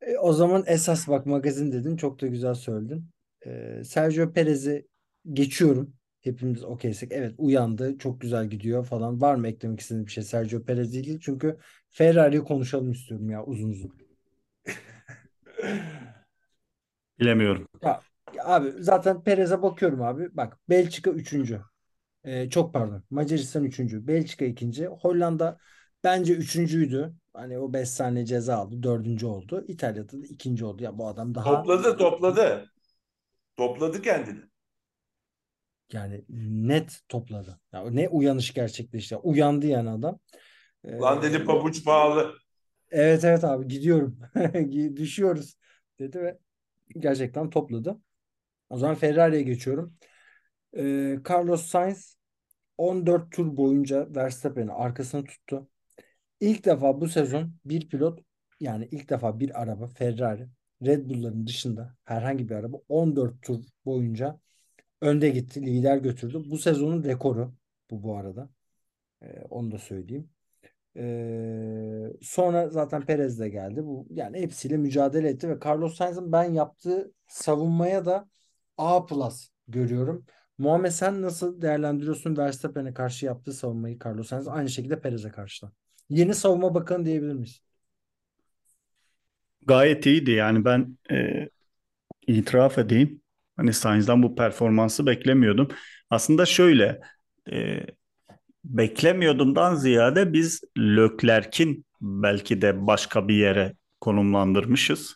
[0.02, 3.10] E, o zaman esas bak magazin dedin çok da güzel söyledin.
[3.46, 4.88] Ee, Sergio Perez'i
[5.34, 5.94] geçiyorum.
[6.22, 7.12] Hepimiz okeysek.
[7.12, 7.98] Evet uyandı.
[7.98, 9.22] Çok güzel gidiyor falan.
[9.22, 11.20] Var mı eklemek istediğin bir şey Sergio Perez ilgili?
[11.20, 11.58] Çünkü
[11.90, 13.94] Ferrari'yi konuşalım istiyorum ya uzun uzun.
[17.20, 17.68] Bilemiyorum.
[17.84, 18.02] Ya,
[18.44, 20.38] abi zaten Perez'e bakıyorum abi.
[20.38, 21.62] Bak Belçika üçüncü.
[22.26, 23.04] Ee, çok pardon.
[23.10, 24.08] Macaristan üçüncü.
[24.08, 24.88] Belçika ikinci.
[24.88, 25.60] Hollanda
[26.04, 27.16] bence üçüncüydü.
[27.34, 28.84] Hani o 5 saniye ceza aldı.
[28.84, 29.66] Dördüncü oldu.
[29.68, 30.84] İtalya'da da ikinci oldu.
[30.84, 31.56] Ya bu adam daha...
[31.56, 32.72] Topladı topladı.
[33.58, 34.42] Topladı kendini.
[35.94, 37.60] Yani net topladı.
[37.74, 39.16] Ya ne uyanış gerçekleşti.
[39.18, 40.20] Uyandı yani adam.
[40.84, 42.34] Ee, Lan dedi pabuç pahalı.
[42.92, 44.20] Evet evet abi gidiyorum.
[44.96, 45.56] Düşüyoruz
[46.00, 46.38] dedi ve
[46.98, 48.02] gerçekten topladı.
[48.70, 49.94] O zaman Ferrari'ye geçiyorum.
[50.78, 52.18] Ee, Carlos Sainz
[52.78, 55.70] 14 tur boyunca Verstappen'i arkasına tuttu.
[56.42, 58.20] İlk defa bu sezon bir pilot
[58.60, 60.48] yani ilk defa bir araba Ferrari
[60.86, 64.40] Red Bull'ların dışında herhangi bir araba 14 tur boyunca
[65.02, 65.62] önde gitti.
[65.66, 66.44] Lider götürdü.
[66.52, 67.54] Bu sezonun rekoru
[67.92, 68.50] bu bu arada.
[69.22, 70.30] Ee, onu da söyleyeyim.
[70.98, 73.86] Ee, sonra zaten Perez de geldi.
[73.86, 78.30] Bu yani hepsiyle mücadele etti ve Carlos Sainz'ın ben yaptığı savunmaya da
[78.78, 80.26] A plus görüyorum.
[80.58, 85.72] Muhammed sen nasıl değerlendiriyorsun Verstappen'e karşı yaptığı savunmayı Carlos Sainz aynı şekilde Perez'e karşı da.
[86.12, 87.62] Yeni savunma bakanı diyebilir miyiz?
[89.68, 91.50] Gayet iyiydi yani ben e,
[92.28, 93.22] itiraf edeyim.
[93.58, 95.68] Hani Sainz'dan bu performansı beklemiyordum.
[96.10, 97.02] Aslında şöyle
[97.52, 97.86] e,
[98.66, 105.16] beklemiyordumdan ziyade biz Leclerc'in belki de başka bir yere konumlandırmışız.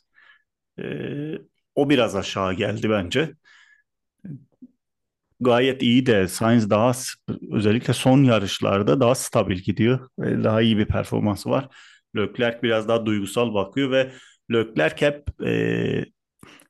[0.79, 0.83] E,
[1.75, 3.33] o biraz aşağı geldi bence.
[5.39, 6.91] Gayet iyi de Sainz daha
[7.51, 11.67] özellikle son yarışlarda daha stabil gidiyor daha iyi bir performansı var.
[12.17, 14.11] Leclerc biraz daha duygusal bakıyor ve
[14.53, 16.05] Leclerc hep e,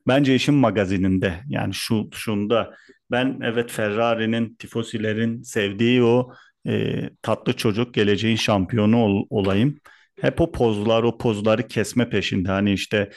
[0.06, 2.74] bence işin magazininde yani şu şunda
[3.10, 6.30] ben evet Ferrari'nin tifosilerin sevdiği o
[6.68, 9.78] e, tatlı çocuk geleceğin şampiyonu ol, olayım.
[10.20, 13.10] Hep o pozlar o pozları kesme peşinde hani işte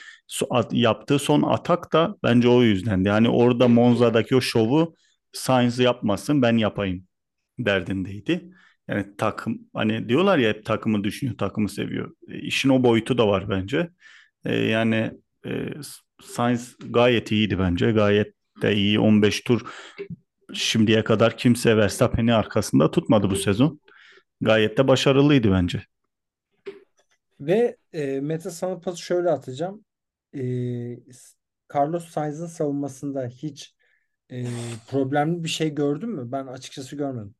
[0.71, 4.95] yaptığı son atak da bence o yüzden yani orada Monza'daki o şovu
[5.33, 7.07] Sainz yapmasın ben yapayım
[7.59, 8.53] derdindeydi.
[8.87, 12.15] Yani takım hani diyorlar ya hep takımı düşünüyor, takımı seviyor.
[12.27, 13.89] E, işin o boyutu da var bence.
[14.45, 15.11] E, yani
[15.45, 15.51] e,
[16.21, 17.91] Sainz gayet iyiydi bence.
[17.91, 19.61] Gayet de iyi 15 tur
[20.53, 23.81] şimdiye kadar kimse Verstappen'i arkasında tutmadı bu sezon.
[24.41, 25.83] Gayet de başarılıydı bence.
[27.39, 29.85] Ve e, Mete sana pası şöyle atacağım.
[30.33, 30.41] E,
[31.75, 33.75] Carlos Sainz'ın savunmasında hiç
[34.31, 36.31] e, problemli bir şey gördün mü?
[36.31, 37.35] Ben açıkçası görmedim.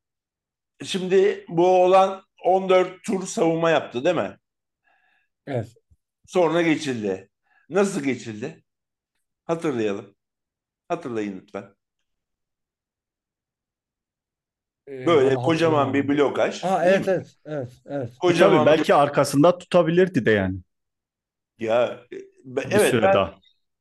[0.83, 4.37] Şimdi bu olan 14 tur savunma yaptı değil mi?
[5.47, 5.77] Evet.
[6.25, 7.29] Sonra geçildi.
[7.69, 8.63] Nasıl geçildi?
[9.45, 10.15] Hatırlayalım.
[10.89, 11.75] Hatırlayın lütfen.
[14.87, 16.63] Ee, Böyle bana kocaman bir blokaj.
[16.63, 18.13] Ha evet evet evet evet.
[18.27, 20.59] E tabii Kocaman belki arkasında tutabilirdi de yani
[21.59, 23.39] ya e, be- bir evet süre ben daha.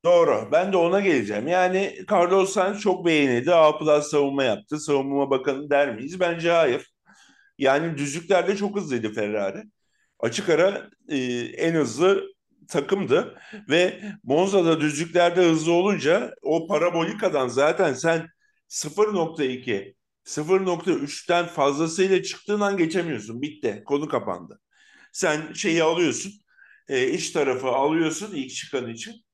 [0.09, 0.49] Doğru.
[0.53, 1.49] Ben de ona geleceğim.
[1.49, 3.55] Yani Carlos Sainz çok beğenildi.
[3.55, 4.79] A savunma yaptı.
[4.81, 6.21] Savunma bakanı der miyiz?
[6.21, 6.93] Bence hayır.
[7.59, 9.63] Yani düzlüklerde çok hızlıydı Ferrari.
[10.21, 11.17] Açık ara e,
[11.57, 12.25] en hızlı
[12.69, 18.27] takımdı ve Monza'da düzlüklerde hızlı olunca o parabolikadan zaten sen
[18.69, 19.95] 0.2
[20.25, 23.43] 0.3'ten fazlasıyla çıktığın an geçemiyorsun.
[23.43, 23.83] Bitti.
[23.87, 24.61] Konu kapandı.
[25.13, 26.33] Sen şeyi alıyorsun.
[26.89, 29.28] E, iç tarafı alıyorsun ilk çıkan için.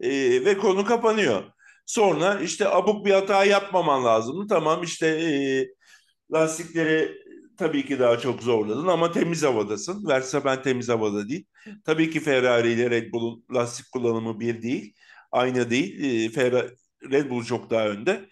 [0.00, 0.10] E,
[0.44, 1.42] ve konu kapanıyor.
[1.86, 4.46] Sonra işte abuk bir hata yapmaman lazım.
[4.48, 5.66] Tamam işte e,
[6.32, 7.12] lastikleri
[7.58, 10.08] tabii ki daha çok zorladın ama temiz havadasın.
[10.08, 11.46] Verstappen temiz havada değil.
[11.84, 14.94] Tabii ki Ferrari ile Red Bull'un lastik kullanımı bir değil.
[15.32, 16.26] Aynı değil.
[16.26, 16.70] E, Ferrari,
[17.10, 18.28] Red Bull çok daha önde.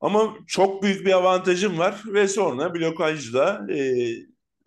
[0.00, 4.06] Ama çok büyük bir avantajım var ve sonra blokajda e,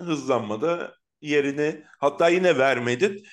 [0.01, 3.23] hızlanmada yerini hatta yine vermedin.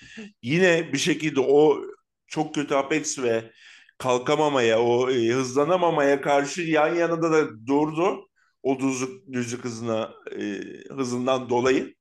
[0.42, 1.82] Yine bir şekilde o
[2.26, 3.52] çok kötü Apex ve
[3.98, 8.28] kalkamamaya, o e, hızlanamamaya karşı yan yanında da durdu.
[8.62, 10.60] O düzlük, düzlük hızına e,
[10.94, 11.94] hızından dolayı.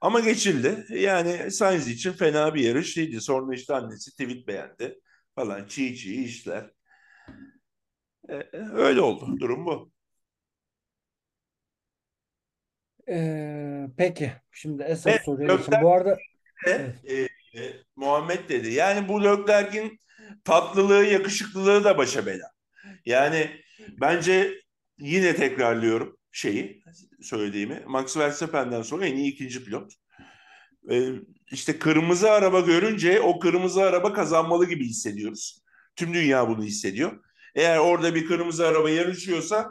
[0.00, 0.86] Ama geçildi.
[0.90, 3.20] Yani Sainz için fena bir yarış değildi.
[3.20, 5.00] Sonra işte annesi tweet beğendi
[5.34, 5.66] falan.
[5.66, 6.70] Çiğ çiğ işler.
[8.28, 8.34] E,
[8.74, 9.36] öyle oldu.
[9.40, 9.92] Durum bu.
[13.08, 14.32] Ee, peki.
[14.52, 15.82] Şimdi esas Ve soruya geçelim.
[15.82, 16.16] Bu arada
[16.66, 17.30] de, evet.
[17.58, 18.72] E, Muhammed dedi.
[18.72, 19.98] Yani bu Leclerc'in
[20.44, 22.50] tatlılığı, yakışıklılığı da başa bela.
[23.06, 23.50] Yani
[24.00, 24.62] bence
[24.98, 26.82] yine tekrarlıyorum şeyi
[27.22, 27.82] söylediğimi.
[27.86, 29.92] Max Verstappen'den sonra en iyi ikinci pilot.
[30.90, 31.12] Ee,
[31.52, 35.62] işte kırmızı araba görünce o kırmızı araba kazanmalı gibi hissediyoruz.
[35.96, 37.24] Tüm dünya bunu hissediyor.
[37.54, 39.70] Eğer orada bir kırmızı araba yarışıyorsa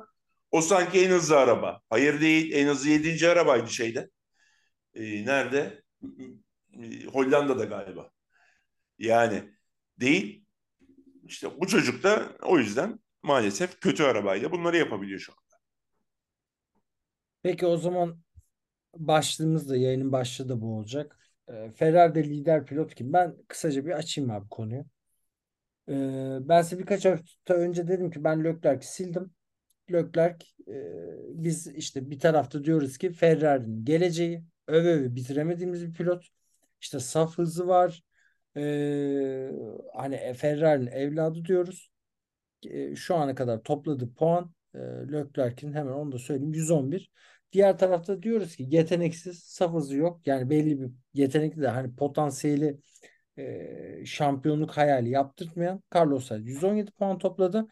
[0.52, 1.82] o sanki en hızlı araba.
[1.90, 4.10] Hayır değil, en hızlı yedinci arabaydı şeyde.
[4.94, 5.84] Ee, nerede?
[7.14, 8.12] Hollanda'da galiba.
[9.00, 9.44] Yani
[10.00, 10.46] değil.
[11.24, 15.38] İşte bu çocuk da o yüzden maalesef kötü arabayla bunları yapabiliyor şu an.
[17.44, 18.20] Peki o zaman
[18.96, 21.32] başlığımız da yayının başlığı da bu olacak.
[21.50, 23.14] Ee, Ferrari'de lider pilot kim?
[23.14, 24.86] Ben kısaca bir açayım abi konuyu.
[25.90, 29.32] Ee, ben size birkaç hafta önce dedim ki ben Leclerc'i sildim.
[29.92, 30.76] Leclerc e,
[31.34, 36.28] biz işte bir tarafta diyoruz ki Ferrari'nin geleceği öve öve bitiremediğimiz bir pilot.
[36.82, 38.04] İşte saf hızı var.
[38.58, 39.52] Ee,
[39.96, 41.92] hani Ferrari'nin evladı diyoruz.
[42.66, 44.80] Ee, şu ana kadar topladığı puan E,
[45.12, 47.12] Leclerc'in hemen onu da söyleyeyim 111.
[47.52, 50.28] Diğer tarafta diyoruz ki yeteneksiz, saf hızı yok.
[50.28, 52.80] Yani belli bir yetenekli de hani potansiyeli
[53.38, 57.68] e, şampiyonluk hayali yaptırtmayan Carlos Sainz 117 puan topladı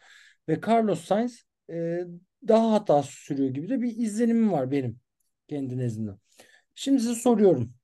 [0.48, 2.00] ve Carlos Sainz e,
[2.48, 5.00] daha hatası sürüyor gibi de bir izlenimim var benim
[5.48, 6.10] kendi nezdimde.
[6.74, 7.74] Şimdi size soruyorum.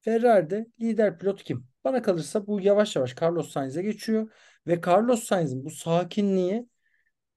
[0.00, 1.66] Ferrari'de lider pilot kim?
[1.84, 4.30] Bana kalırsa bu yavaş yavaş Carlos Sainz'e geçiyor
[4.66, 6.66] ve Carlos Sainz'in bu sakinliği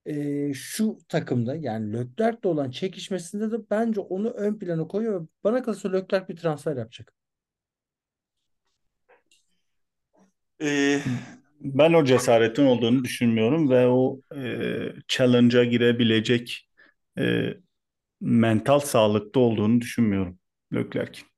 [0.06, 5.28] e, şu takımda yani Leclerc'le olan çekişmesinde de bence onu ön plana koyuyor.
[5.44, 7.14] Bana kalırsa Leclerc bir transfer yapacak.
[10.62, 11.02] Ee,
[11.60, 14.42] Ben o cesaretin olduğunu düşünmüyorum ve o e,
[15.08, 16.70] challenge'a girebilecek
[17.20, 17.54] e,
[18.22, 20.40] mental sağlıkta olduğunu düşünmüyorum
[20.74, 21.33] Leclerc'in.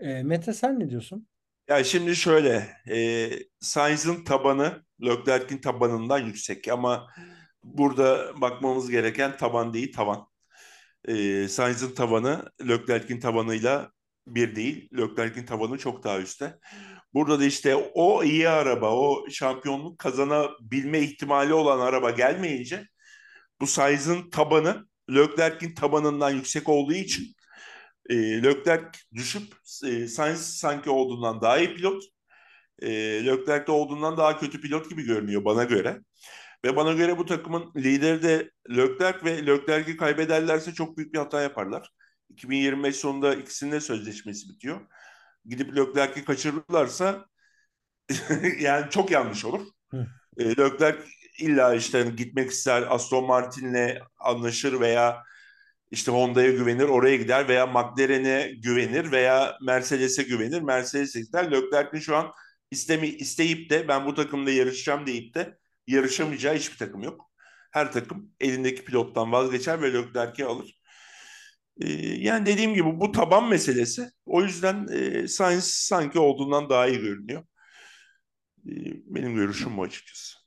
[0.00, 1.26] E, Mete sen ne diyorsun?
[1.68, 3.30] ya şimdi şöyle, e,
[3.60, 7.10] Sainz'ın tabanı Leclerc'in tabanından yüksek ama
[7.64, 10.26] burada bakmamız gereken taban değil tavan.
[11.08, 13.90] E, Sainz'ın tavanı Leclerc'in tavanıyla
[14.26, 14.88] bir değil.
[14.98, 16.58] Leclerc'in tavanı çok daha üstte.
[17.14, 22.86] Burada da işte o iyi araba, o şampiyonluk kazanabilme ihtimali olan araba gelmeyince
[23.60, 27.35] bu Sainz'ın tabanı Leclerc'in tabanından yüksek olduğu için
[28.08, 32.02] e, Leclerc düşüp e, Sainz sanki olduğundan daha iyi pilot.
[32.82, 32.90] E,
[33.26, 36.00] Leclerc de olduğundan daha kötü pilot gibi görünüyor bana göre.
[36.64, 41.40] Ve bana göre bu takımın lideri de Leclerc ve Leclerc'i kaybederlerse çok büyük bir hata
[41.40, 41.90] yaparlar.
[42.28, 44.80] 2025 sonunda ikisinin de sözleşmesi bitiyor.
[45.44, 47.26] Gidip Leclerc'i kaçırırlarsa
[48.60, 49.66] yani çok yanlış olur.
[50.38, 50.98] E, Leclerc
[51.38, 55.22] illa işte hani gitmek ister Aston Martin'le anlaşır veya
[55.90, 61.50] işte Honda'ya güvenir oraya gider veya McLaren'e güvenir veya Mercedes'e güvenir Mercedes'e gider.
[61.50, 62.32] Leclerc'in şu an
[62.70, 67.30] istemi, isteyip de ben bu takımda yarışacağım deyip de yarışamayacağı hiçbir takım yok.
[67.72, 70.80] Her takım elindeki pilottan vazgeçer ve Leclerc'i alır.
[71.80, 74.10] Ee, yani dediğim gibi bu taban meselesi.
[74.26, 77.44] O yüzden e, Sainz sanki olduğundan daha iyi görünüyor.
[78.66, 78.72] Ee,
[79.06, 80.38] benim görüşüm bu açıkçası.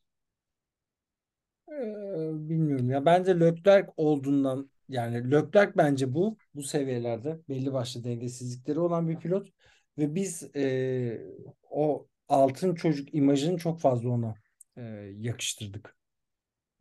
[1.71, 3.05] Ee, bilmiyorum ya.
[3.05, 9.49] Bence Leclerc olduğundan yani Leclerc bence bu bu seviyelerde belli başlı dengesizlikleri olan bir pilot
[9.97, 11.21] ve biz e,
[11.69, 14.35] o altın çocuk imajını çok fazla ona
[14.77, 14.81] e,
[15.17, 15.95] yakıştırdık.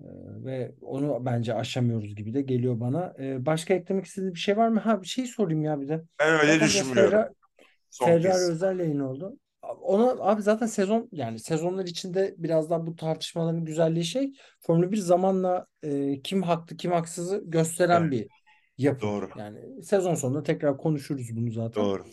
[0.00, 0.06] E,
[0.44, 3.14] ve onu bence aşamıyoruz gibi de geliyor bana.
[3.18, 4.80] E, başka eklemek istediğiniz bir şey var mı?
[4.80, 6.04] Ha bir şey sorayım ya bir de.
[6.18, 7.10] Ben öyle Zaten düşünmüyorum.
[7.90, 9.38] Ferrari, Ferrari özel yayın oldu.
[9.68, 14.96] Ona abi zaten sezon yani sezonlar içinde biraz daha bu tartışmaların güzelliği şey Formula 1
[14.96, 18.12] zamanla e, kim haklı kim haksızı gösteren Evet.
[18.12, 18.26] bir
[18.78, 19.02] yapı.
[19.02, 19.28] Doğru.
[19.38, 21.84] Yani sezon sonunda tekrar konuşuruz bunu zaten.
[21.84, 22.04] Doğru.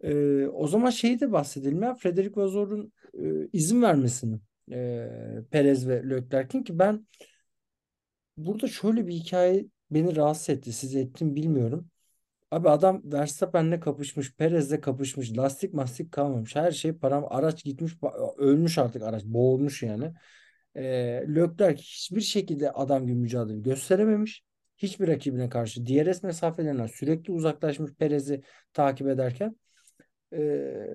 [0.00, 4.40] E, o zaman şeyi de bahsedelim ya Frederic Vasseux'un e, izin vermesini
[4.72, 5.08] e,
[5.50, 7.06] Perez ve Leclerc'in ki ben
[8.36, 10.72] burada şöyle bir hikaye beni rahatsız etti.
[10.72, 11.90] Siz etti mi bilmiyorum.
[12.50, 16.56] Abi adam Verstappen'le kapışmış, Perez'le kapışmış, lastik mastik kalmamış.
[16.56, 17.92] Her şey param, araç gitmiş,
[18.38, 20.12] ölmüş artık araç, boğulmuş yani.
[20.74, 20.82] Ee,
[21.28, 24.44] Leclerc hiçbir şekilde adam gibi mücadele gösterememiş.
[24.76, 29.56] Hiçbir rakibine karşı DRS mesafelerinden sürekli uzaklaşmış Perez'i takip ederken.
[30.32, 30.94] Ee,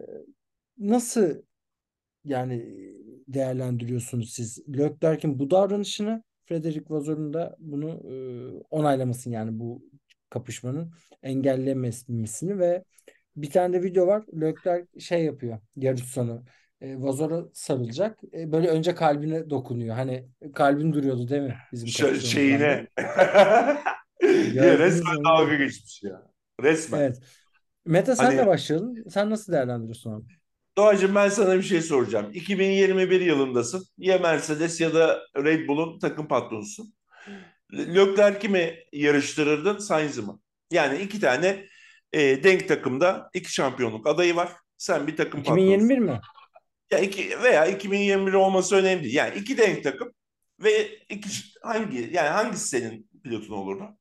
[0.77, 1.41] nasıl
[2.25, 2.75] yani
[3.27, 8.15] değerlendiriyorsunuz siz Leclerc'in bu davranışını Frederic Vasseux'un da bunu e,
[8.69, 9.83] onaylamasını yani bu
[10.33, 10.91] kapışmanın
[11.23, 12.83] engellemesini ve
[13.35, 14.23] bir tane de video var.
[14.41, 16.43] Leclerc şey yapıyor yarış sonu.
[16.81, 18.19] E, Vasseux'a sarılacak.
[18.33, 19.95] E, böyle önce kalbine dokunuyor.
[19.95, 22.87] Hani kalbin duruyordu değil mi bizim Ş- şeyine.
[24.53, 25.23] ya resmen mü?
[25.25, 26.21] dalga geçmiş ya.
[26.63, 26.99] Resmen.
[26.99, 27.17] Evet.
[27.85, 29.09] Mete senle Hani başlayalım.
[29.09, 30.25] Sen nasıl değerlendiriyorsun abi?
[30.77, 32.31] Doğacığım ben sana bir şey soracağım.
[32.33, 33.85] 2021 yılındasın.
[33.97, 36.93] Ya Mercedes ya da Red Bull'un takım patronusun.
[37.73, 40.33] Leclerc'i mi yarıştırırdın, Sainz'i mi?
[40.71, 41.65] Yani iki tane
[42.13, 44.51] e, denk takımda iki şampiyonluk adayı var.
[44.77, 45.63] Sen bir takım patronusun.
[45.63, 46.21] 2021 mi?
[46.91, 49.15] Ya iki, veya 2021 olması önemli değil.
[49.15, 50.13] Yani iki denk takım
[50.63, 51.29] ve iki
[51.61, 53.97] hangi yani hangisi senin pilotun olurdu?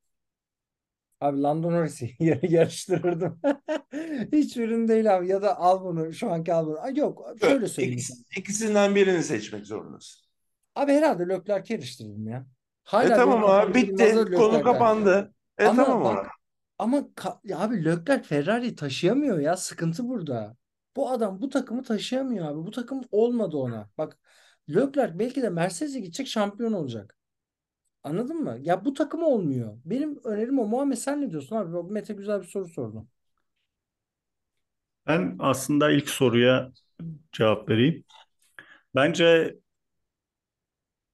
[1.20, 3.40] Abi Lando Norris'i yar- yarıştırırdım.
[4.32, 5.28] Hiçbirinin değil abi.
[5.28, 6.12] Ya da al bunu.
[6.12, 6.80] Şu anki al bunu.
[6.80, 7.26] Ay yok.
[7.40, 7.98] Şöyle söyleyeyim.
[7.98, 10.22] İkisi, ikisinden birini seçmek zorundasın.
[10.74, 12.46] Abi herhalde Leclerc'i yarıştırırdım ya.
[13.00, 14.08] E Hala benim tamam kafamda abi bitti.
[14.08, 14.62] Yılmaz'la Konu Leclerc'ler.
[14.62, 15.34] kapandı.
[15.58, 16.28] E Ama tamam bak abi.
[16.78, 19.56] ama ka- ya abi Leclerc Ferrari'yi taşıyamıyor ya.
[19.56, 20.56] Sıkıntı burada.
[20.96, 22.66] Bu adam bu takımı taşıyamıyor abi.
[22.66, 23.90] Bu takım olmadı ona.
[23.98, 24.18] Bak
[24.70, 27.18] Leclerc belki de Mercedes'e gidecek şampiyon olacak.
[28.04, 28.58] Anladın mı?
[28.62, 29.78] Ya bu takım olmuyor.
[29.84, 30.66] Benim önerim o.
[30.66, 31.72] Muhammed sen ne diyorsun abi?
[31.74, 33.08] Bak, Mete güzel bir soru sordu.
[35.06, 36.72] Ben aslında ilk soruya
[37.32, 38.04] cevap vereyim.
[38.96, 39.56] Bence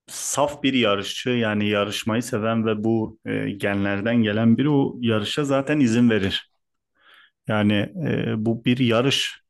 [0.08, 5.80] saf bir yarışçı yani yarışmayı seven ve bu e, genlerden gelen biri o yarışa zaten
[5.80, 6.50] izin verir.
[7.48, 7.74] Yani
[8.08, 9.40] e, bu bir yarış.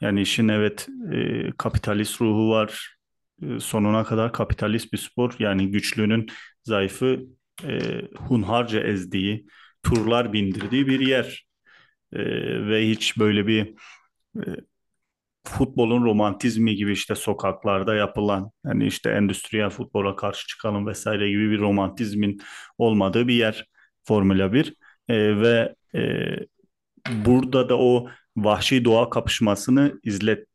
[0.00, 2.96] Yani işin evet e, kapitalist ruhu var.
[3.42, 5.36] E, sonuna kadar kapitalist bir spor.
[5.38, 6.26] Yani güçlünün
[6.64, 7.20] zayıfı
[7.64, 9.46] e, hunharca ezdiği,
[9.82, 11.46] turlar bindirdiği bir yer.
[12.12, 12.18] E,
[12.68, 13.74] ve hiç böyle bir
[14.36, 14.40] e,
[15.50, 21.58] futbolun romantizmi gibi işte sokaklarda yapılan hani işte endüstriyel futbola karşı çıkalım vesaire gibi bir
[21.58, 22.40] romantizmin
[22.78, 23.66] olmadığı bir yer
[24.04, 24.74] Formula 1
[25.08, 26.00] E, ve e,
[27.24, 30.46] burada da o vahşi doğa kapışmasını izlet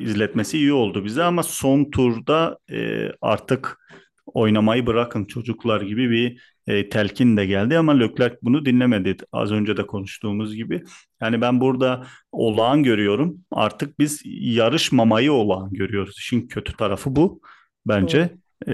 [0.00, 3.78] izletmesi iyi oldu bize ama son turda e, artık
[4.26, 9.16] oynamayı bırakın çocuklar gibi bir e, telkin de geldi ama Leclerc bunu dinlemedi.
[9.32, 10.84] Az önce de konuştuğumuz gibi.
[11.20, 13.40] Yani ben burada olağan görüyorum.
[13.50, 16.16] Artık biz yarışmamayı olağan görüyoruz.
[16.18, 17.40] İşin kötü tarafı bu
[17.86, 18.30] bence.
[18.68, 18.72] E,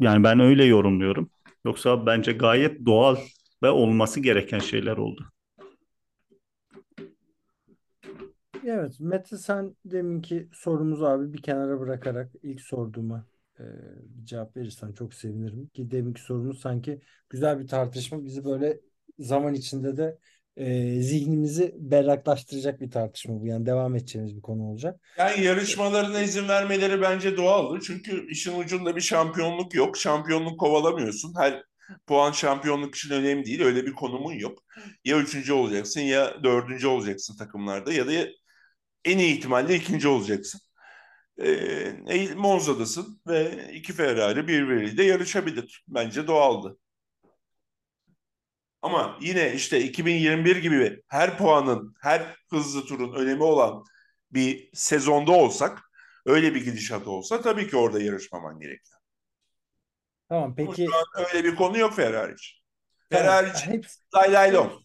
[0.00, 1.30] yani ben öyle yorumluyorum.
[1.64, 3.16] Yoksa bence gayet doğal
[3.62, 5.32] ve olması gereken şeyler oldu.
[8.64, 13.26] Evet, Mete sen deminki sorumuzu abi bir kenara bırakarak ilk sorduğuma
[13.60, 13.64] e,
[14.18, 15.66] bir cevap verirsen çok sevinirim.
[15.68, 17.00] Ki deminki sorumuz sanki
[17.30, 18.24] güzel bir tartışma.
[18.24, 18.80] Bizi böyle
[19.18, 20.18] zaman içinde de
[20.56, 23.46] e, zihnimizi berraklaştıracak bir tartışma bu.
[23.46, 25.00] Yani devam edeceğimiz bir konu olacak.
[25.18, 27.80] Yani yarışmalarına izin vermeleri bence doğaldı.
[27.86, 29.96] Çünkü işin ucunda bir şampiyonluk yok.
[29.96, 31.34] Şampiyonluk kovalamıyorsun.
[31.38, 31.62] Her
[32.06, 33.60] puan şampiyonluk için önemli değil.
[33.60, 34.58] Öyle bir konumun yok.
[35.04, 38.12] Ya üçüncü olacaksın ya dördüncü olacaksın takımlarda ya da
[39.04, 40.60] en iyi ihtimalle ikinci olacaksın.
[41.38, 45.84] E, Monza'dasın ve iki Ferrari birbiriyle yarışabilir.
[45.88, 46.78] Bence doğaldı.
[48.82, 53.84] Ama yine işte 2021 gibi her puanın, her hızlı turun önemi olan
[54.30, 55.82] bir sezonda olsak,
[56.26, 58.98] öyle bir gidişat olsa tabii ki orada yarışmaman gerekiyor.
[60.28, 60.88] Tamam peki.
[61.34, 62.56] Öyle bir konu yok Ferrari için.
[63.10, 63.26] Tamam.
[63.26, 64.82] Ferrari için hepsi, lay lay lom.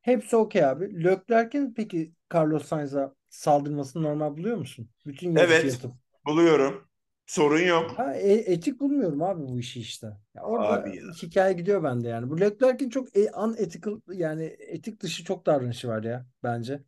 [0.00, 1.04] Hepsi okey abi.
[1.04, 4.90] Leclerc'in peki Carlos Sainz'a saldırmasını normal buluyor musun?
[5.06, 5.92] Bütün evet yatıp.
[6.26, 6.88] buluyorum.
[7.26, 7.98] Sorun yok.
[7.98, 10.06] Ha, e, etik bulmuyorum abi bu işi işte.
[10.34, 11.02] Ya orada abi ya.
[11.22, 12.30] hikaye gidiyor bende yani.
[12.30, 16.82] Bu Leclerc'in çok e, unethical yani etik dışı çok davranışı var ya bence.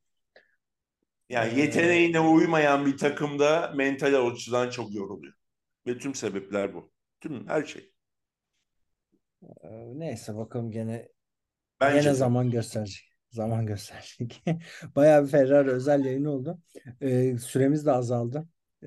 [1.29, 5.35] Yani ee, yeteneğine uymayan bir takımda mental açıdan çok yoruluyor.
[5.87, 6.93] Ve tüm sebepler bu.
[7.21, 7.93] Tüm her şey.
[9.95, 11.09] Neyse bakalım gene
[11.81, 13.10] Bence gene zaman gösterecek.
[13.31, 14.43] Zaman gösterecek.
[14.97, 16.59] Bayağı bir Ferrari özel yayın oldu.
[17.01, 18.49] Ee, süremiz de azaldı.
[18.83, 18.87] Ee,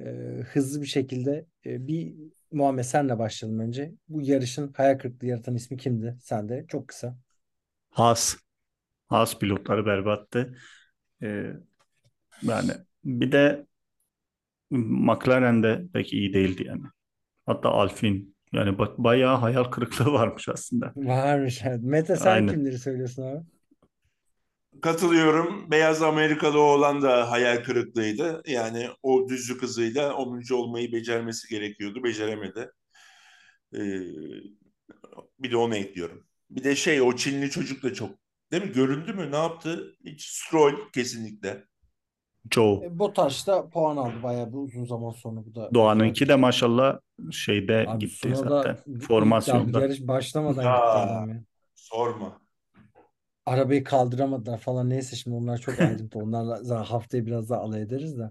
[0.54, 2.14] hızlı bir şekilde e, bir
[2.52, 3.94] Muhammed senle başlayalım önce.
[4.10, 6.18] Bu yarışın hayal kırıklığı yaratan ismi kimdi?
[6.22, 7.18] Sen de çok kısa.
[7.89, 8.38] Haas.
[9.10, 10.58] Haas pilotları berbattı.
[11.24, 11.54] Ee,
[12.44, 12.72] yani
[13.06, 13.68] bir de
[14.72, 16.84] McLaren de pek iyi değildi yani.
[17.46, 20.96] Hatta Alfin yani bayağı hayal kırıklığı varmış aslında.
[20.96, 21.62] Varmış.
[21.66, 21.80] Evet.
[21.84, 22.48] Mete sen Aynen.
[22.48, 23.46] kimleri söylüyorsun abi?
[24.82, 25.72] Katılıyorum.
[25.72, 28.42] Beyaz Amerikalı olan da hayal kırıklığıydı.
[28.48, 30.54] Yani o düzlük hızıyla 10.
[30.54, 32.04] olmayı becermesi gerekiyordu.
[32.04, 32.72] Beceremedi.
[33.76, 33.80] Ee,
[35.40, 36.28] bir de onu ekliyorum.
[36.50, 38.12] Bir de şey o Çinli çocuk da çok
[38.52, 38.72] değil mi?
[38.72, 39.32] Görüldü mü?
[39.32, 39.96] Ne yaptı?
[40.06, 41.64] Hiç Stroll kesinlikle.
[42.52, 42.84] Joe.
[42.84, 45.74] E, Botaş da puan aldı bayağı bir uzun zaman sonra bu da.
[45.74, 47.00] Doğan'ınki de maşallah
[47.32, 48.78] şeyde Abi gitti zaten.
[49.00, 49.82] Formasyonda.
[49.82, 51.44] Yarış başlamadan ya, gitti adam ya.
[51.76, 52.43] Sorma.
[53.46, 56.20] Arabayı kaldıramadılar falan neyse şimdi onlar çok ayrıntı.
[56.20, 58.30] Onlarla haftaya biraz daha alay ederiz de.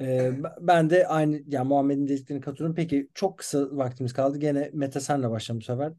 [0.00, 2.74] Ee, ben de aynı yani Muhammed'in dediklerini katılıyorum.
[2.74, 4.38] Peki çok kısa vaktimiz kaldı.
[4.38, 5.92] Gene Mete senle başlayalım bu sefer.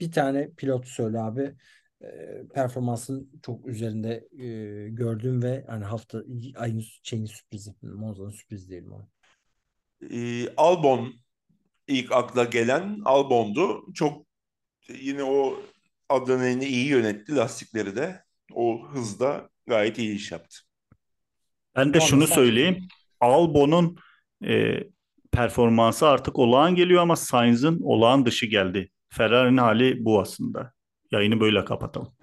[0.00, 1.54] Bir tane pilot söyle abi
[2.02, 2.06] e,
[2.54, 4.48] performansın çok üzerinde e,
[4.88, 6.22] gördüğüm ve hani hafta
[6.56, 7.74] ayın şeyin sürprizi.
[7.82, 9.08] Monza'nın sürprizi diyelim ona.
[10.10, 11.14] E, Albon
[11.88, 13.92] ilk akla gelen Albon'du.
[13.94, 14.26] Çok
[14.88, 15.58] yine o
[16.08, 18.22] adrenalini iyi yönetti lastikleri de.
[18.54, 20.56] O hızda gayet iyi iş yaptı.
[21.76, 22.88] Ben de şunu söyleyeyim.
[23.20, 23.96] Albon'un
[24.46, 24.78] e,
[25.32, 28.90] performansı artık olağan geliyor ama Sainz'ın olağan dışı geldi.
[29.08, 30.72] Ferrari'nin hali bu aslında.
[31.10, 32.14] Yayını böyle kapatalım.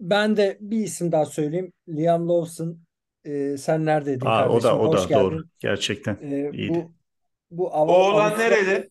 [0.00, 1.72] Ben de bir isim daha söyleyeyim.
[1.88, 2.78] Liam Lawson.
[3.24, 4.58] E, sen neredeydin Aa, kardeşim?
[4.58, 5.20] O da o Hoş da geldin.
[5.24, 5.44] doğru.
[5.58, 6.74] Gerçekten e, iyiydi.
[6.78, 6.92] Bu,
[7.50, 8.88] bu Av- Oğlan nerede?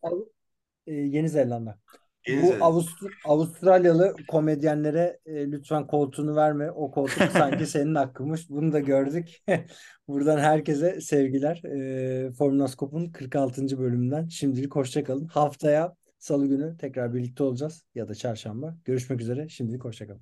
[0.88, 1.80] E, Yeni Zelanda
[2.28, 6.72] bu Avust- Avustralyalı komedyenlere e, lütfen koltuğunu verme.
[6.72, 8.50] O koltuk sanki senin hakkınmış.
[8.50, 9.42] Bunu da gördük.
[10.08, 11.62] Buradan herkese sevgiler.
[11.64, 13.80] E, Formülaskop'un 46.
[13.80, 15.26] bölümünden şimdilik hoşçakalın.
[15.26, 18.78] Haftaya salı günü tekrar birlikte olacağız ya da çarşamba.
[18.86, 19.50] Görüşmek üzere.
[19.50, 20.22] Şimdilik hoşçakalın.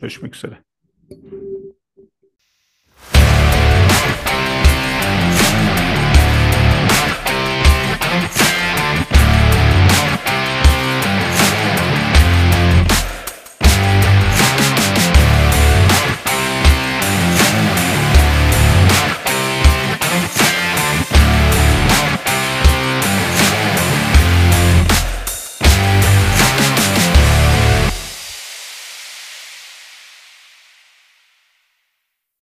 [0.00, 0.58] Görüşmek üzere.